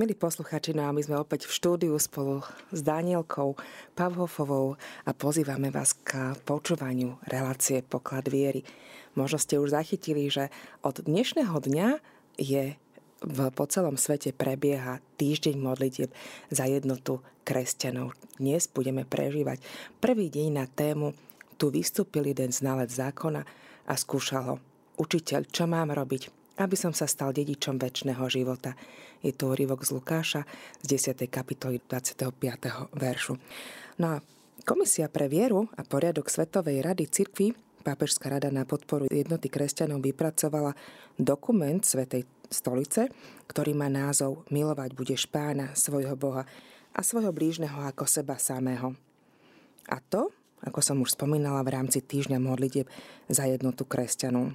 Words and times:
Milí 0.00 0.16
posluchači, 0.16 0.72
no 0.72 0.88
a 0.88 0.96
my 0.96 1.04
sme 1.04 1.20
opäť 1.20 1.44
v 1.44 1.60
štúdiu 1.60 1.92
spolu 2.00 2.40
s 2.72 2.80
Danielkou 2.80 3.52
Pavhofovou 3.92 4.80
a 5.04 5.10
pozývame 5.12 5.68
vás 5.68 5.92
k 5.92 6.32
počúvaniu 6.48 7.20
relácie 7.28 7.84
Poklad 7.84 8.32
viery. 8.32 8.64
Možno 9.12 9.36
ste 9.36 9.60
už 9.60 9.76
zachytili, 9.76 10.32
že 10.32 10.48
od 10.80 11.04
dnešného 11.04 11.52
dňa 11.52 12.00
je 12.40 12.80
v, 13.20 13.38
po 13.52 13.68
celom 13.68 14.00
svete 14.00 14.32
prebieha 14.32 15.04
týždeň 15.20 15.60
modlitieb 15.60 16.08
za 16.48 16.64
jednotu 16.64 17.20
kresťanov. 17.44 18.16
Dnes 18.40 18.72
budeme 18.72 19.04
prežívať 19.04 19.60
prvý 20.00 20.32
deň 20.32 20.48
na 20.48 20.64
tému 20.64 21.12
Tu 21.60 21.68
vystúpil 21.68 22.24
jeden 22.24 22.56
znalec 22.56 22.88
zákona 22.88 23.44
a 23.84 23.92
skúšal 24.00 24.44
ho. 24.48 24.56
Učiteľ, 24.96 25.44
čo 25.52 25.68
mám 25.68 25.92
robiť? 25.92 26.39
Aby 26.60 26.76
som 26.76 26.92
sa 26.92 27.08
stal 27.08 27.32
dedičom 27.32 27.80
väčšného 27.80 28.20
života. 28.28 28.76
Je 29.24 29.32
to 29.32 29.56
úryvok 29.56 29.80
z 29.82 29.96
Lukáša 29.96 30.44
z 30.84 31.16
10. 31.16 31.24
kapitoly 31.32 31.80
25. 31.88 32.28
veršu. 32.92 33.40
No 33.96 34.06
a 34.14 34.16
Komisia 34.60 35.08
pre 35.08 35.24
vieru 35.24 35.72
a 35.72 35.82
poriadok 35.88 36.28
Svetovej 36.28 36.84
rady 36.84 37.08
cirkvi, 37.08 37.56
Pápežská 37.80 38.28
rada 38.28 38.52
na 38.52 38.68
podporu 38.68 39.08
jednoty 39.08 39.48
kresťanov 39.48 40.04
vypracovala 40.04 40.76
dokument 41.16 41.80
Svetej 41.80 42.28
stolice, 42.52 43.08
ktorý 43.48 43.72
má 43.72 43.88
názov 43.88 44.44
Milovať 44.52 44.92
budeš 44.92 45.24
pána, 45.24 45.72
svojho 45.72 46.12
Boha 46.12 46.44
a 46.92 47.00
svojho 47.00 47.32
blížneho 47.32 47.80
ako 47.88 48.04
seba 48.04 48.36
samého. 48.36 48.92
A 49.88 49.96
to, 49.96 50.28
ako 50.60 50.84
som 50.84 51.00
už 51.00 51.16
spomínala, 51.16 51.64
v 51.64 51.72
rámci 51.72 52.04
týždňa 52.04 52.36
modlitieb 52.36 52.84
za 53.32 53.48
jednotu 53.48 53.88
kresťanov. 53.88 54.52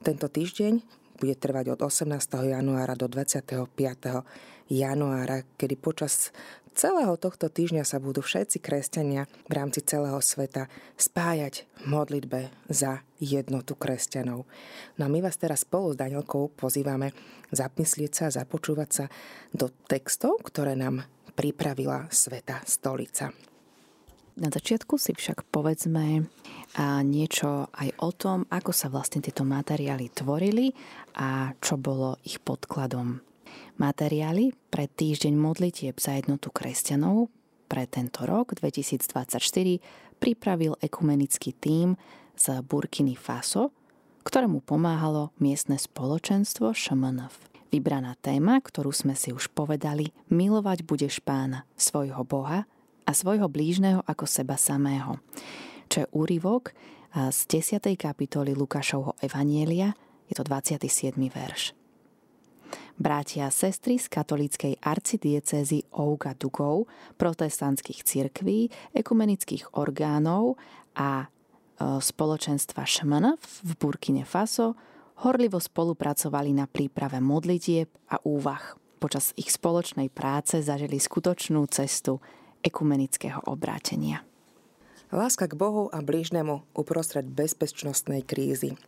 Tento 0.00 0.32
týždeň 0.32 0.80
bude 1.18 1.34
trvať 1.36 1.76
od 1.76 1.80
18. 1.84 2.16
januára 2.48 2.94
do 2.96 3.08
25. 3.10 3.68
januára, 4.72 5.44
kedy 5.58 5.74
počas 5.76 6.32
celého 6.72 7.14
tohto 7.20 7.52
týždňa 7.52 7.84
sa 7.84 8.00
budú 8.00 8.24
všetci 8.24 8.58
kresťania 8.58 9.28
v 9.46 9.52
rámci 9.52 9.84
celého 9.84 10.18
sveta 10.24 10.72
spájať 10.96 11.68
v 11.80 11.84
modlitbe 11.84 12.40
za 12.72 13.04
jednotu 13.20 13.76
kresťanov. 13.76 14.48
No 14.96 15.02
a 15.04 15.08
my 15.12 15.20
vás 15.20 15.36
teraz 15.36 15.68
spolu 15.68 15.92
s 15.92 16.00
Danielkou 16.00 16.48
pozývame 16.56 17.12
zapmyslieť 17.52 18.12
sa 18.12 18.26
započúvať 18.32 18.88
sa 18.90 19.04
do 19.52 19.68
textov, 19.86 20.40
ktoré 20.40 20.72
nám 20.72 21.04
pripravila 21.36 22.08
Sveta 22.08 22.64
Stolica. 22.64 23.51
Na 24.32 24.48
začiatku 24.48 24.96
si 24.96 25.12
však 25.12 25.44
povedzme 25.52 26.24
niečo 27.04 27.68
aj 27.68 27.88
o 28.00 28.10
tom, 28.16 28.48
ako 28.48 28.72
sa 28.72 28.88
vlastne 28.88 29.20
tieto 29.20 29.44
materiály 29.44 30.08
tvorili 30.08 30.72
a 31.20 31.52
čo 31.60 31.76
bolo 31.76 32.16
ich 32.24 32.40
podkladom. 32.40 33.20
Materiály 33.76 34.56
pre 34.72 34.88
týždeň 34.88 35.36
modlitieb 35.36 36.00
za 36.00 36.16
jednotu 36.16 36.48
kresťanov 36.48 37.28
pre 37.68 37.84
tento 37.84 38.24
rok 38.24 38.56
2024 38.56 39.36
pripravil 40.16 40.80
ekumenický 40.80 41.52
tím 41.52 42.00
z 42.32 42.64
Burkiny 42.64 43.12
Faso, 43.12 43.68
ktorému 44.24 44.64
pomáhalo 44.64 45.36
miestne 45.44 45.76
spoločenstvo 45.76 46.72
ŠMNF. 46.72 47.36
Vybraná 47.68 48.16
téma, 48.20 48.60
ktorú 48.60 48.92
sme 48.92 49.12
si 49.12 49.32
už 49.32 49.52
povedali, 49.52 50.12
milovať 50.32 50.84
budeš 50.84 51.20
pána, 51.20 51.68
svojho 51.76 52.24
Boha 52.24 52.64
a 53.06 53.10
svojho 53.12 53.50
blížneho 53.50 54.00
ako 54.06 54.24
seba 54.26 54.54
samého. 54.54 55.18
Čo 55.90 56.04
je 56.04 56.12
úryvok 56.14 56.72
z 57.12 57.38
10. 57.50 57.84
kapitoly 58.00 58.56
Lukášovho 58.56 59.18
Evanielia, 59.20 59.92
je 60.32 60.34
to 60.34 60.44
27. 60.48 61.12
verš. 61.28 61.76
Bratia 62.96 63.48
a 63.48 63.52
sestry 63.52 64.00
z 64.00 64.08
katolíckej 64.08 64.80
arcidiecezy 64.80 65.92
Ouga 65.92 66.32
Dugov, 66.32 66.88
protestantských 67.20 68.00
cirkví, 68.04 68.72
ekumenických 68.96 69.76
orgánov 69.76 70.56
a 70.96 71.24
e, 71.24 71.26
spoločenstva 72.00 72.84
Šmn 72.84 73.36
v 73.36 73.70
Burkine 73.76 74.24
Faso 74.24 74.76
horlivo 75.22 75.60
spolupracovali 75.60 76.50
na 76.56 76.64
príprave 76.64 77.20
modlitieb 77.20 77.88
a 78.10 78.20
úvah. 78.24 78.76
Počas 79.02 79.34
ich 79.34 79.50
spoločnej 79.50 80.10
práce 80.10 80.62
zažili 80.62 80.98
skutočnú 80.98 81.66
cestu 81.68 82.22
ekumenického 82.62 83.42
obrátenia. 83.46 84.22
Láska 85.12 85.44
k 85.44 85.58
Bohu 85.58 85.92
a 85.92 86.00
blížnemu 86.00 86.64
uprostred 86.72 87.28
bezpečnostnej 87.28 88.24
krízy. 88.24 88.80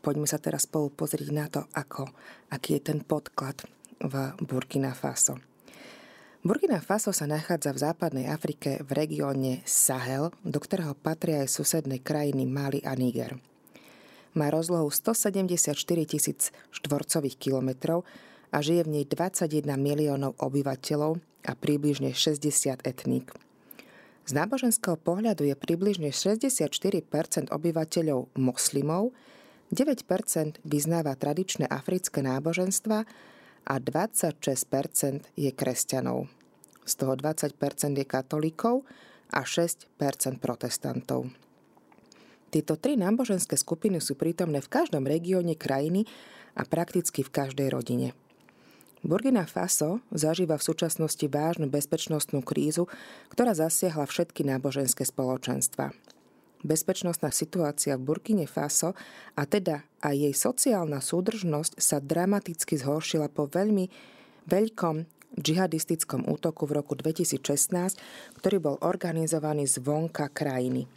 Poďme 0.00 0.24
sa 0.24 0.40
teraz 0.40 0.64
spolu 0.64 0.88
pozrieť 0.88 1.28
na 1.34 1.46
to, 1.52 1.68
ako, 1.76 2.08
aký 2.48 2.80
je 2.80 2.94
ten 2.94 2.98
podklad 3.04 3.68
v 4.00 4.32
Burkina 4.40 4.96
Faso. 4.96 5.36
Burkina 6.46 6.78
Faso 6.78 7.10
sa 7.10 7.26
nachádza 7.26 7.74
v 7.74 7.82
západnej 7.82 8.26
Afrike 8.30 8.78
v 8.86 8.90
regióne 8.94 9.66
Sahel, 9.66 10.30
do 10.46 10.62
ktorého 10.62 10.94
patria 10.94 11.42
aj 11.42 11.50
susedné 11.50 11.98
krajiny 12.00 12.46
Mali 12.46 12.80
a 12.86 12.94
Niger. 12.94 13.36
Má 14.38 14.52
rozlohu 14.52 14.86
174 14.92 15.74
tisíc 16.06 16.54
štvorcových 16.70 17.36
kilometrov 17.40 18.06
a 18.50 18.62
žije 18.62 18.86
v 18.86 19.00
nej 19.00 19.04
21 19.04 19.66
miliónov 19.78 20.38
obyvateľov 20.38 21.18
a 21.46 21.52
približne 21.54 22.12
60 22.12 22.82
etník. 22.82 23.30
Z 24.26 24.34
náboženského 24.34 24.98
pohľadu 24.98 25.46
je 25.46 25.54
približne 25.54 26.10
64% 26.10 27.06
obyvateľov 27.46 28.34
moslimov, 28.34 29.14
9% 29.70 30.62
vyznáva 30.66 31.14
tradičné 31.14 31.70
africké 31.70 32.26
náboženstva 32.26 33.06
a 33.66 33.74
26% 33.78 34.42
je 35.34 35.50
kresťanov. 35.54 36.26
Z 36.86 36.92
toho 37.02 37.14
20% 37.18 37.54
je 37.98 38.06
katolíkov 38.06 38.86
a 39.30 39.42
6% 39.42 39.90
protestantov. 40.38 41.30
Tieto 42.50 42.78
tri 42.78 42.94
náboženské 42.94 43.58
skupiny 43.58 43.98
sú 43.98 44.14
prítomné 44.14 44.62
v 44.62 44.70
každom 44.70 45.02
regióne 45.02 45.58
krajiny 45.58 46.06
a 46.54 46.62
prakticky 46.62 47.26
v 47.26 47.30
každej 47.30 47.74
rodine. 47.74 48.14
Burkina 49.06 49.46
Faso 49.46 50.02
zažíva 50.10 50.58
v 50.58 50.66
súčasnosti 50.66 51.22
vážnu 51.30 51.70
bezpečnostnú 51.70 52.42
krízu, 52.42 52.90
ktorá 53.30 53.54
zasiahla 53.54 54.02
všetky 54.02 54.42
náboženské 54.42 55.06
spoločenstva. 55.06 55.94
Bezpečnostná 56.66 57.30
situácia 57.30 57.94
v 57.94 58.02
Burkine 58.02 58.50
Faso 58.50 58.98
a 59.38 59.46
teda 59.46 59.86
aj 60.02 60.10
jej 60.10 60.34
sociálna 60.34 60.98
súdržnosť 60.98 61.78
sa 61.78 62.02
dramaticky 62.02 62.74
zhoršila 62.74 63.30
po 63.30 63.46
veľmi 63.46 63.86
veľkom 64.50 65.06
džihadistickom 65.38 66.26
útoku 66.26 66.66
v 66.66 66.82
roku 66.82 66.98
2016, 66.98 68.42
ktorý 68.42 68.56
bol 68.58 68.76
organizovaný 68.82 69.70
zvonka 69.70 70.34
krajiny. 70.34 70.90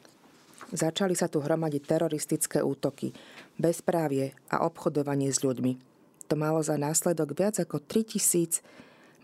Začali 0.73 1.13
sa 1.13 1.29
tu 1.29 1.45
hromadiť 1.45 1.85
teroristické 1.85 2.65
útoky, 2.65 3.13
bezprávie 3.61 4.33
a 4.49 4.65
obchodovanie 4.65 5.29
s 5.29 5.45
ľuďmi 5.45 5.88
to 6.29 6.37
malo 6.37 6.61
za 6.61 6.77
následok 6.77 7.33
viac 7.33 7.57
ako 7.57 7.81
3000 7.81 8.61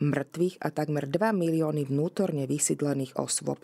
mŕtvych 0.02 0.60
a 0.60 0.68
takmer 0.74 1.06
2 1.06 1.32
milióny 1.32 1.86
vnútorne 1.88 2.50
vysídlených 2.50 3.16
osôb. 3.16 3.62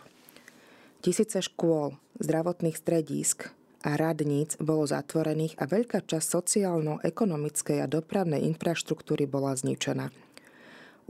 Tisíce 1.02 1.42
škôl, 1.42 1.98
zdravotných 2.22 2.78
stredísk 2.78 3.50
a 3.82 3.98
radníc 3.98 4.54
bolo 4.62 4.86
zatvorených 4.86 5.58
a 5.58 5.66
veľká 5.66 6.06
časť 6.06 6.26
sociálno-ekonomickej 6.38 7.82
a 7.82 7.90
dopravnej 7.90 8.46
infraštruktúry 8.46 9.26
bola 9.26 9.58
zničená. 9.58 10.14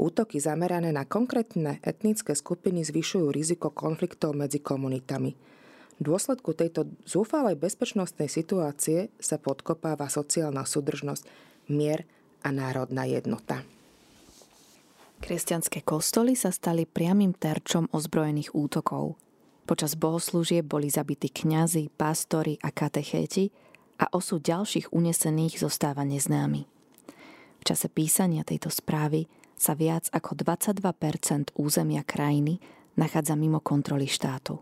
Útoky 0.00 0.41
zamerané 0.41 0.88
na 0.88 1.04
konkrétne 1.04 1.76
etnické 1.84 2.32
skupiny 2.32 2.81
zvyšujú 2.81 3.28
riziko 3.28 3.69
konfliktov 3.69 4.32
medzi 4.32 4.64
komunitami. 4.64 5.37
V 6.00 6.00
dôsledku 6.00 6.56
tejto 6.56 6.88
zúfalej 7.04 7.60
bezpečnostnej 7.60 8.32
situácie 8.32 9.12
sa 9.20 9.37
podkopáva 9.37 10.09
sociálna 10.09 10.64
súdržnosť, 10.64 11.28
mier 11.69 12.09
a 12.42 12.50
národná 12.50 13.06
jednota. 13.06 13.62
Kresťanské 15.22 15.86
kostoly 15.86 16.34
sa 16.34 16.50
stali 16.50 16.82
priamým 16.82 17.31
terčom 17.31 17.87
ozbrojených 17.94 18.58
útokov. 18.58 19.14
Počas 19.62 19.94
bohoslúžieb 19.94 20.67
boli 20.67 20.90
zabití 20.90 21.31
kňazi, 21.31 21.94
pastori 21.94 22.58
a 22.58 22.75
katechéti 22.75 23.55
a 24.02 24.11
osud 24.11 24.43
ďalších 24.43 24.90
unesených 24.90 25.62
zostáva 25.62 26.02
neznámy. 26.02 26.67
V 27.58 27.62
čase 27.62 27.87
písania 27.87 28.43
tejto 28.43 28.75
správy 28.75 29.31
sa 29.55 29.78
viac 29.78 30.11
ako 30.11 30.34
22% 30.34 31.55
územia 31.55 32.02
krajiny 32.02 32.58
nachádza 32.99 33.38
mimo 33.38 33.62
kontroly 33.62 34.11
štátu. 34.11 34.58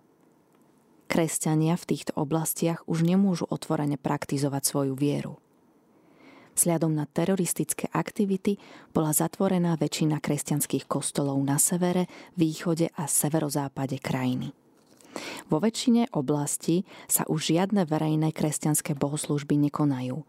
Kresťania 1.08 1.81
v 1.81 1.88
týchto 1.88 2.12
oblastiach 2.20 2.84
už 2.84 3.00
nemôžu 3.08 3.49
otvorene 3.49 3.96
praktizovať 3.96 4.62
svoju 4.69 4.93
vieru– 4.93 5.40
Vzhľadom 6.60 6.92
na 6.92 7.08
teroristické 7.08 7.88
aktivity 7.88 8.60
bola 8.92 9.16
zatvorená 9.16 9.80
väčšina 9.80 10.20
kresťanských 10.20 10.84
kostolov 10.84 11.40
na 11.40 11.56
severe, 11.56 12.04
východe 12.36 12.92
a 13.00 13.08
severozápade 13.08 13.96
krajiny. 13.96 14.52
Vo 15.48 15.56
väčšine 15.56 16.12
oblasti 16.12 16.84
sa 17.08 17.24
už 17.32 17.56
žiadne 17.56 17.88
verejné 17.88 18.36
kresťanské 18.36 18.92
bohoslužby 18.92 19.56
nekonajú. 19.56 20.20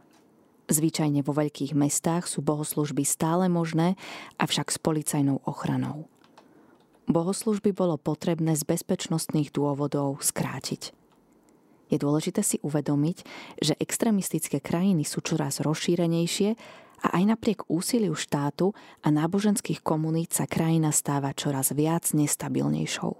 Zvyčajne 0.72 1.20
vo 1.20 1.36
veľkých 1.36 1.76
mestách 1.76 2.32
sú 2.32 2.40
bohoslužby 2.40 3.04
stále 3.04 3.52
možné, 3.52 4.00
avšak 4.40 4.72
s 4.72 4.80
policajnou 4.80 5.44
ochranou. 5.44 6.08
Bohoslužby 7.12 7.76
bolo 7.76 8.00
potrebné 8.00 8.56
z 8.56 8.64
bezpečnostných 8.64 9.52
dôvodov 9.52 10.24
skrátiť. 10.24 10.96
Je 11.92 12.00
dôležité 12.00 12.40
si 12.40 12.58
uvedomiť, 12.64 13.18
že 13.60 13.76
extremistické 13.76 14.64
krajiny 14.64 15.04
sú 15.04 15.20
čoraz 15.20 15.60
rozšírenejšie 15.60 16.56
a 17.04 17.08
aj 17.20 17.24
napriek 17.36 17.60
úsiliu 17.68 18.16
štátu 18.16 18.72
a 19.04 19.12
náboženských 19.12 19.84
komunít 19.84 20.32
sa 20.32 20.48
krajina 20.48 20.96
stáva 20.96 21.36
čoraz 21.36 21.76
viac 21.76 22.08
nestabilnejšou. 22.16 23.14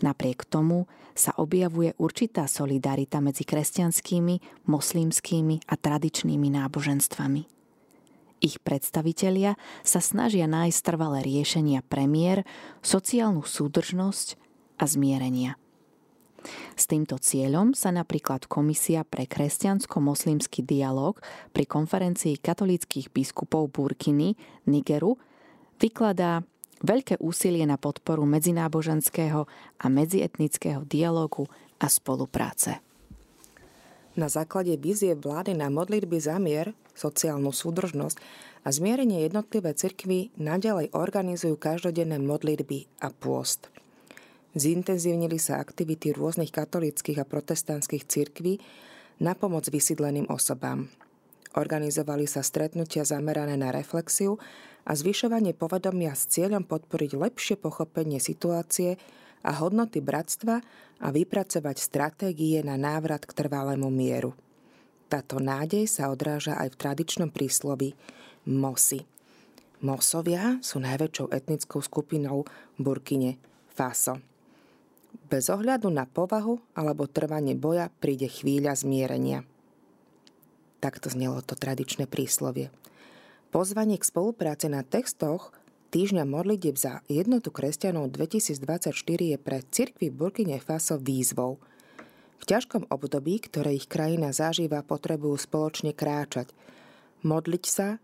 Napriek 0.00 0.48
tomu 0.48 0.88
sa 1.12 1.36
objavuje 1.36 1.92
určitá 2.00 2.48
solidarita 2.48 3.20
medzi 3.20 3.44
kresťanskými, 3.44 4.64
moslímskými 4.70 5.68
a 5.68 5.74
tradičnými 5.76 6.48
náboženstvami. 6.48 7.42
Ich 8.40 8.56
predstavitelia 8.64 9.60
sa 9.84 10.00
snažia 10.00 10.48
nájsť 10.48 10.80
trvalé 10.80 11.20
riešenia 11.20 11.84
premiér, 11.84 12.48
sociálnu 12.80 13.44
súdržnosť 13.44 14.40
a 14.80 14.88
zmierenia. 14.88 15.60
S 16.74 16.88
týmto 16.88 17.20
cieľom 17.20 17.76
sa 17.76 17.92
napríklad 17.92 18.48
Komisia 18.48 19.04
pre 19.04 19.28
kresťansko-moslimský 19.28 20.64
dialog 20.64 21.20
pri 21.52 21.64
konferencii 21.68 22.40
katolíckých 22.40 23.12
biskupov 23.12 23.68
Burkiny, 23.70 24.34
Nigeru, 24.66 25.20
vykladá 25.80 26.44
veľké 26.80 27.20
úsilie 27.20 27.64
na 27.68 27.76
podporu 27.76 28.24
medzináboženského 28.24 29.44
a 29.80 29.86
medzietnického 29.92 30.84
dialogu 30.88 31.48
a 31.80 31.86
spolupráce. 31.88 32.80
Na 34.18 34.26
základe 34.26 34.74
vizie 34.76 35.14
vlády 35.14 35.54
na 35.54 35.70
modlitby 35.70 36.18
za 36.18 36.36
mier, 36.42 36.74
sociálnu 36.98 37.54
súdržnosť 37.54 38.18
a 38.66 38.68
zmierenie 38.68 39.24
jednotlivé 39.24 39.72
cirkvy 39.72 40.34
naďalej 40.36 40.92
organizujú 40.92 41.56
každodenné 41.56 42.20
modlitby 42.20 42.90
a 43.00 43.08
pôst. 43.14 43.72
Zintenzívnili 44.50 45.38
sa 45.38 45.62
aktivity 45.62 46.10
rôznych 46.10 46.50
katolických 46.50 47.22
a 47.22 47.28
protestantských 47.28 48.02
cirkví 48.02 48.58
na 49.22 49.38
pomoc 49.38 49.70
vysídleným 49.70 50.26
osobám. 50.26 50.90
Organizovali 51.54 52.26
sa 52.26 52.42
stretnutia 52.42 53.06
zamerané 53.06 53.54
na 53.54 53.70
reflexiu 53.70 54.38
a 54.86 54.94
zvyšovanie 54.94 55.54
povedomia 55.54 56.14
s 56.14 56.26
cieľom 56.30 56.66
podporiť 56.66 57.10
lepšie 57.14 57.56
pochopenie 57.58 58.18
situácie 58.18 58.98
a 59.46 59.50
hodnoty 59.58 60.02
bratstva 60.02 60.62
a 61.00 61.06
vypracovať 61.10 61.76
stratégie 61.78 62.58
na 62.66 62.74
návrat 62.74 63.26
k 63.26 63.34
trvalému 63.34 63.90
mieru. 63.90 64.34
Táto 65.10 65.42
nádej 65.42 65.90
sa 65.90 66.06
odráža 66.10 66.54
aj 66.58 66.74
v 66.74 66.80
tradičnom 66.86 67.30
príslovi 67.34 67.98
Mosi. 68.46 69.02
Mosovia 69.82 70.62
sú 70.62 70.78
najväčšou 70.78 71.34
etnickou 71.34 71.80
skupinou 71.82 72.46
Burkine 72.78 73.42
Faso. 73.72 74.29
Bez 75.30 75.50
ohľadu 75.50 75.90
na 75.90 76.06
povahu 76.06 76.58
alebo 76.74 77.06
trvanie 77.10 77.54
boja 77.54 77.90
príde 78.02 78.26
chvíľa 78.26 78.74
zmierenia. 78.74 79.46
Takto 80.80 81.12
znelo 81.12 81.44
to 81.44 81.54
tradičné 81.54 82.08
príslovie. 82.08 82.72
Pozvanie 83.50 83.98
k 83.98 84.06
spolupráci 84.06 84.70
na 84.70 84.86
textoch 84.86 85.52
týždňa 85.90 86.22
modlitieb 86.24 86.78
za 86.78 87.02
jednotu 87.10 87.50
kresťanov 87.50 88.14
2024 88.14 88.94
je 89.04 89.36
pre 89.36 89.60
cirkvi 89.74 90.08
Burkine 90.08 90.62
Faso 90.62 90.96
výzvou. 90.96 91.58
V 92.40 92.44
ťažkom 92.48 92.88
období, 92.88 93.42
ktoré 93.44 93.76
ich 93.76 93.90
krajina 93.90 94.32
zažíva, 94.32 94.80
potrebujú 94.80 95.36
spoločne 95.36 95.92
kráčať, 95.92 96.54
modliť 97.26 97.64
sa 97.68 98.00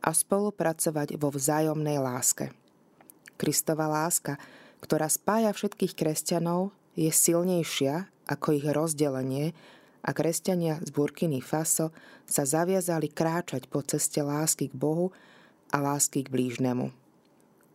a 0.00 0.10
spolupracovať 0.14 1.18
vo 1.18 1.34
vzájomnej 1.34 1.98
láske. 1.98 2.54
Kristova 3.40 3.88
láska 3.88 4.36
ktorá 4.80 5.08
spája 5.08 5.52
všetkých 5.52 5.96
kresťanov, 5.96 6.72
je 6.98 7.08
silnejšia 7.08 8.10
ako 8.26 8.60
ich 8.60 8.66
rozdelenie 8.66 9.56
a 10.00 10.10
kresťania 10.16 10.80
z 10.80 10.88
Burkiny 10.90 11.44
Faso 11.44 11.92
sa 12.24 12.48
zaviazali 12.48 13.12
kráčať 13.12 13.68
po 13.68 13.84
ceste 13.84 14.24
lásky 14.24 14.72
k 14.72 14.74
Bohu 14.74 15.12
a 15.70 15.76
lásky 15.78 16.24
k 16.24 16.32
blížnemu. 16.32 16.90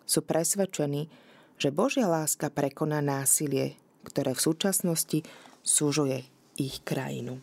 Sú 0.05 0.21
presvedčení, 0.21 1.09
že 1.55 1.71
Božia 1.71 2.05
láska 2.09 2.51
prekoná 2.51 2.99
násilie, 2.99 3.79
ktoré 4.03 4.35
v 4.35 4.43
súčasnosti 4.43 5.23
súžuje 5.63 6.27
ich 6.59 6.83
krajinu. 6.83 7.41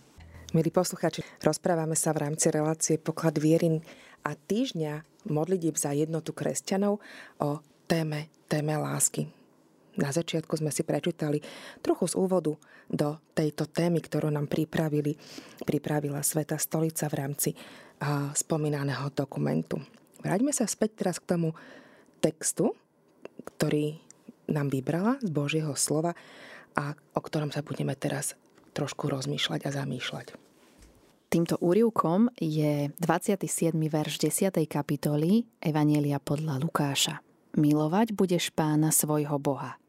Milí 0.52 0.68
poslucháči, 0.68 1.24
rozprávame 1.40 1.96
sa 1.96 2.12
v 2.12 2.28
rámci 2.28 2.52
relácie 2.52 3.00
Poklad 3.00 3.40
viery 3.40 3.80
a 4.22 4.36
týždňa 4.36 5.24
modlitieb 5.32 5.80
za 5.80 5.96
jednotu 5.96 6.36
kresťanov 6.36 7.00
o 7.40 7.64
téme, 7.88 8.28
téme 8.52 8.76
lásky. 8.76 9.41
Na 9.92 10.08
začiatku 10.08 10.56
sme 10.56 10.72
si 10.72 10.88
prečítali 10.88 11.44
trochu 11.84 12.08
z 12.08 12.14
úvodu 12.16 12.56
do 12.88 13.20
tejto 13.36 13.68
témy, 13.68 14.00
ktorú 14.00 14.32
nám 14.32 14.48
pripravili, 14.48 15.20
pripravila 15.68 16.24
Sveta 16.24 16.56
stolica 16.56 17.12
v 17.12 17.18
rámci 17.20 17.50
spomínaného 18.32 19.12
dokumentu. 19.12 19.84
Vráťme 20.24 20.54
sa 20.56 20.64
späť 20.64 21.04
teraz 21.04 21.20
k 21.20 21.36
tomu 21.36 21.52
textu, 22.24 22.72
ktorý 23.44 24.00
nám 24.48 24.72
vybrala 24.72 25.20
z 25.20 25.28
Božieho 25.28 25.76
slova 25.76 26.16
a 26.72 26.96
o 27.12 27.20
ktorom 27.20 27.52
sa 27.52 27.60
budeme 27.60 27.92
teraz 27.92 28.32
trošku 28.72 29.12
rozmýšľať 29.12 29.60
a 29.68 29.70
zamýšľať. 29.76 30.26
Týmto 31.28 31.60
úrivkom 31.60 32.32
je 32.40 32.92
27. 32.96 33.76
verš 33.76 34.14
10. 34.24 34.56
kapitoly 34.68 35.48
Evanielia 35.60 36.16
podľa 36.16 36.60
Lukáša. 36.60 37.20
Milovať 37.56 38.16
budeš 38.16 38.48
pána 38.52 38.88
svojho 38.88 39.36
Boha 39.36 39.81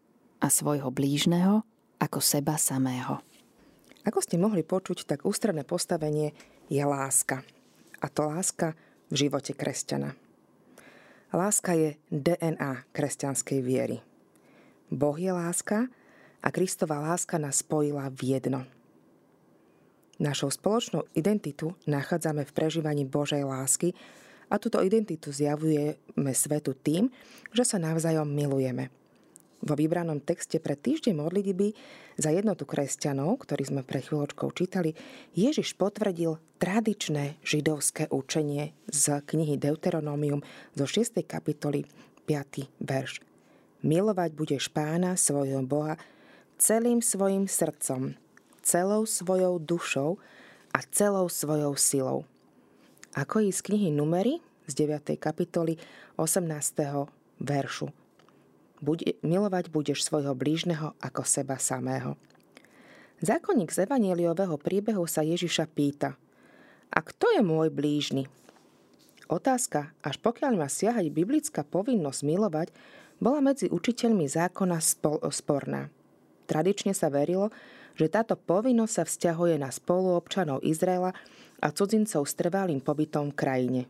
a 0.44 0.52
svojho 0.52 0.92
blížneho 0.92 1.64
ako 2.04 2.20
seba 2.20 2.60
samého. 2.60 3.24
Ako 4.04 4.20
ste 4.20 4.36
mohli 4.36 4.68
počuť, 4.68 5.08
tak 5.08 5.24
ústredné 5.24 5.64
postavenie 5.64 6.36
je 6.68 6.84
láska. 6.84 7.48
A 8.04 8.12
to 8.12 8.28
láska 8.28 8.76
v 9.08 9.24
živote 9.24 9.56
kresťana. 9.56 10.12
Láska 11.32 11.72
je 11.80 11.96
DNA 12.12 12.92
kresťanskej 12.92 13.60
viery. 13.64 14.04
Boh 14.92 15.16
je 15.16 15.32
láska 15.32 15.88
a 16.44 16.48
Kristova 16.52 17.00
láska 17.00 17.40
nás 17.40 17.64
spojila 17.64 18.12
v 18.12 18.36
jedno. 18.36 18.68
Našou 20.20 20.52
spoločnú 20.52 21.08
identitu 21.16 21.72
nachádzame 21.88 22.44
v 22.44 22.52
prežívaní 22.52 23.08
Božej 23.08 23.48
lásky 23.48 23.96
a 24.52 24.60
túto 24.60 24.84
identitu 24.84 25.32
zjavujeme 25.32 26.32
svetu 26.36 26.76
tým, 26.76 27.08
že 27.56 27.64
sa 27.64 27.80
navzájom 27.80 28.28
milujeme– 28.28 28.92
vo 29.64 29.80
vybranom 29.80 30.20
texte 30.20 30.60
pre 30.60 30.76
týždeň 30.76 31.16
modlitby 31.16 31.72
za 32.20 32.36
jednotu 32.36 32.68
kresťanov, 32.68 33.48
ktorý 33.48 33.64
sme 33.64 33.82
pre 33.82 34.04
chvíľočkou 34.04 34.52
čítali, 34.52 34.92
Ježiš 35.34 35.80
potvrdil 35.80 36.36
tradičné 36.60 37.40
židovské 37.48 38.12
učenie 38.12 38.76
z 38.92 39.24
knihy 39.24 39.56
Deuteronomium 39.56 40.44
zo 40.76 40.84
6. 40.84 41.24
kapitoly 41.24 41.88
5. 42.28 42.68
verš. 42.84 43.24
Milovať 43.84 44.32
budeš 44.36 44.68
pána 44.68 45.16
svojho 45.16 45.64
Boha 45.64 45.96
celým 46.60 47.00
svojim 47.00 47.48
srdcom, 47.48 48.20
celou 48.64 49.08
svojou 49.08 49.60
dušou 49.64 50.20
a 50.76 50.80
celou 50.92 51.32
svojou 51.32 51.76
silou. 51.80 52.20
Ako 53.16 53.48
i 53.48 53.50
z 53.56 53.64
knihy 53.64 53.96
Numery 53.96 54.44
z 54.68 54.74
9. 54.88 55.16
kapitoly 55.20 55.80
18. 56.20 56.52
veršu– 57.40 57.88
Buď, 58.84 59.16
milovať 59.24 59.72
budeš 59.72 60.04
svojho 60.04 60.36
blížneho 60.36 60.92
ako 61.00 61.24
seba 61.24 61.56
samého. 61.56 62.20
Zákonník 63.24 63.72
z 63.72 63.88
evanieliového 63.88 64.60
príbehu 64.60 65.08
sa 65.08 65.24
Ježiša 65.24 65.72
pýta 65.72 66.20
A 66.92 67.00
kto 67.00 67.32
je 67.32 67.40
môj 67.40 67.72
blížny? 67.72 68.28
Otázka, 69.32 69.96
až 70.04 70.20
pokiaľ 70.20 70.60
má 70.60 70.68
siahať 70.68 71.08
biblická 71.16 71.64
povinnosť 71.64 72.22
milovať, 72.28 72.76
bola 73.24 73.40
medzi 73.40 73.72
učiteľmi 73.72 74.28
zákona 74.28 74.84
sporná. 75.32 75.88
Tradične 76.44 76.92
sa 76.92 77.08
verilo, 77.08 77.56
že 77.96 78.12
táto 78.12 78.36
povinnosť 78.36 78.94
sa 79.00 79.04
vzťahuje 79.08 79.64
na 79.64 79.72
spoluobčanov 79.72 80.60
Izraela 80.60 81.16
a 81.64 81.68
cudzincov 81.72 82.28
s 82.28 82.36
trvalým 82.36 82.84
pobytom 82.84 83.32
v 83.32 83.38
krajine. 83.40 83.82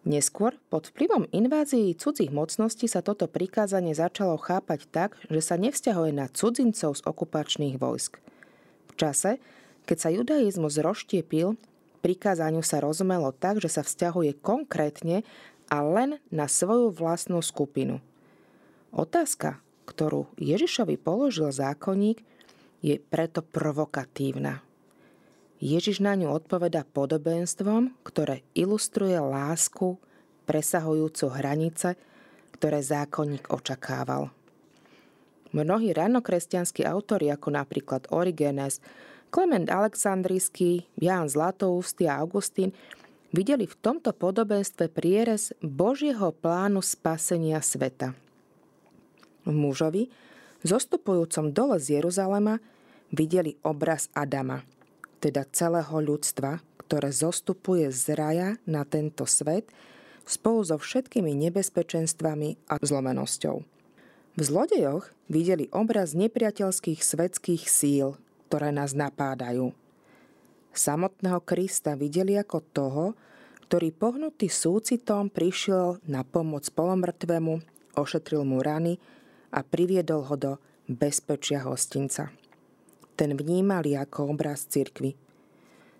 Neskôr, 0.00 0.56
pod 0.72 0.88
vplyvom 0.88 1.28
invázií 1.28 1.92
cudzích 1.92 2.32
mocností 2.32 2.88
sa 2.88 3.04
toto 3.04 3.28
prikázanie 3.28 3.92
začalo 3.92 4.40
chápať 4.40 4.88
tak, 4.88 5.20
že 5.28 5.44
sa 5.44 5.60
nevzťahuje 5.60 6.16
na 6.16 6.24
cudzincov 6.32 6.96
z 6.96 7.04
okupačných 7.04 7.76
vojsk. 7.76 8.16
V 8.88 8.92
čase, 8.96 9.36
keď 9.84 9.96
sa 10.00 10.08
judaizmus 10.08 10.80
rozštiepil, 10.80 11.52
prikázaniu 12.00 12.64
sa 12.64 12.80
rozumelo 12.80 13.28
tak, 13.36 13.60
že 13.60 13.68
sa 13.68 13.84
vzťahuje 13.84 14.40
konkrétne 14.40 15.20
a 15.68 15.84
len 15.84 16.16
na 16.32 16.48
svoju 16.48 16.96
vlastnú 16.96 17.44
skupinu. 17.44 18.00
Otázka, 18.96 19.60
ktorú 19.84 20.32
Ježišovi 20.40 20.96
položil 20.96 21.52
zákonník, 21.52 22.24
je 22.80 22.96
preto 22.96 23.44
provokatívna. 23.44 24.64
Ježiš 25.60 26.00
na 26.00 26.16
ňu 26.16 26.32
odpoveda 26.32 26.88
podobenstvom, 26.88 27.92
ktoré 28.00 28.40
ilustruje 28.56 29.12
lásku 29.20 30.00
presahujúcu 30.48 31.28
hranice, 31.36 32.00
ktoré 32.56 32.80
zákonník 32.80 33.52
očakával. 33.52 34.32
Mnohí 35.52 35.92
ranokresťanskí 35.92 36.80
autori, 36.88 37.28
ako 37.28 37.52
napríklad 37.52 38.08
Origenes, 38.08 38.80
Klement 39.28 39.68
Aleksandrijský, 39.68 40.88
Ján 40.96 41.28
Zlatoústy 41.28 42.08
a 42.08 42.16
Augustín, 42.24 42.72
videli 43.28 43.68
v 43.68 43.76
tomto 43.84 44.16
podobenstve 44.16 44.88
prierez 44.88 45.52
Božieho 45.60 46.32
plánu 46.40 46.80
spasenia 46.80 47.60
sveta. 47.60 48.16
V 49.44 49.52
mužovi, 49.52 50.08
zostupujúcom 50.64 51.52
dole 51.52 51.76
z 51.76 52.00
Jeruzalema, 52.00 52.64
videli 53.12 53.60
obraz 53.60 54.08
Adama– 54.16 54.64
teda 55.20 55.44
celého 55.52 56.00
ľudstva, 56.00 56.64
ktoré 56.88 57.12
zostupuje 57.12 57.92
z 57.92 58.18
raja 58.18 58.48
na 58.66 58.82
tento 58.88 59.28
svet 59.28 59.68
spolu 60.24 60.64
so 60.64 60.80
všetkými 60.80 61.36
nebezpečenstvami 61.48 62.66
a 62.66 62.74
zlomenosťou. 62.80 63.56
V 64.34 64.40
zlodejoch 64.40 65.12
videli 65.28 65.68
obraz 65.70 66.16
nepriateľských 66.16 67.04
svetských 67.04 67.62
síl, 67.68 68.16
ktoré 68.48 68.72
nás 68.72 68.96
napádajú. 68.96 69.76
Samotného 70.70 71.42
Krista 71.44 71.98
videli 71.98 72.38
ako 72.38 72.58
toho, 72.72 73.04
ktorý 73.68 73.94
pohnutý 73.94 74.50
súcitom 74.50 75.30
prišiel 75.30 76.02
na 76.06 76.26
pomoc 76.26 76.66
polomrtvému, 76.74 77.62
ošetril 77.94 78.42
mu 78.46 78.62
rany 78.62 78.98
a 79.50 79.66
priviedol 79.66 80.26
ho 80.26 80.34
do 80.38 80.52
bezpečia 80.86 81.62
hostinca 81.66 82.39
ten 83.20 83.36
vnímali 83.36 84.00
ako 84.00 84.32
obraz 84.32 84.64
cirkvy. 84.64 85.12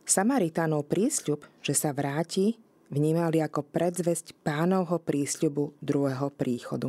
Samaritánov 0.09 0.89
prísľub, 0.89 1.45
že 1.61 1.77
sa 1.77 1.93
vráti, 1.93 2.57
vnímali 2.89 3.45
ako 3.45 3.61
predzvesť 3.61 4.33
pánovho 4.41 4.97
prísľubu 4.97 5.77
druhého 5.85 6.33
príchodu. 6.33 6.89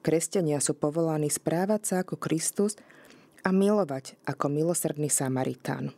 Kresťania 0.00 0.64
sú 0.64 0.72
povolaní 0.72 1.28
správať 1.28 1.80
sa 1.84 1.94
ako 2.00 2.16
Kristus 2.16 2.80
a 3.44 3.52
milovať 3.52 4.16
ako 4.24 4.48
milosrdný 4.48 5.12
Samaritán. 5.12 5.92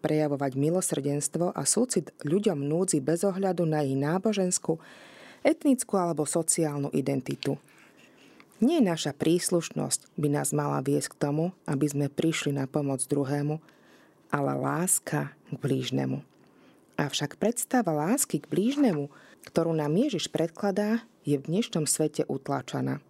Prejavovať 0.00 0.56
milosrdenstvo 0.56 1.52
a 1.52 1.62
súcit 1.68 2.16
ľuďom 2.24 2.64
núdzi 2.64 3.04
bez 3.04 3.28
ohľadu 3.28 3.68
na 3.68 3.84
ich 3.84 3.92
náboženskú, 3.92 4.80
etnickú 5.44 6.00
alebo 6.00 6.24
sociálnu 6.24 6.88
identitu– 6.96 7.60
nie 8.62 8.78
naša 8.78 9.10
príslušnosť 9.16 10.14
by 10.14 10.28
nás 10.30 10.54
mala 10.54 10.78
viesť 10.84 11.14
k 11.14 11.20
tomu, 11.30 11.44
aby 11.66 11.86
sme 11.90 12.06
prišli 12.12 12.54
na 12.54 12.70
pomoc 12.70 13.02
druhému, 13.02 13.58
ale 14.30 14.52
láska 14.54 15.34
k 15.50 15.56
blížnemu. 15.58 16.22
Avšak 16.94 17.42
predstava 17.42 17.90
lásky 17.90 18.38
k 18.38 18.50
blížnemu, 18.50 19.10
ktorú 19.50 19.74
nám 19.74 19.94
Ježiš 19.98 20.30
predkladá, 20.30 21.02
je 21.26 21.40
v 21.40 21.46
dnešnom 21.50 21.90
svete 21.90 22.22
utlačaná. 22.30 23.02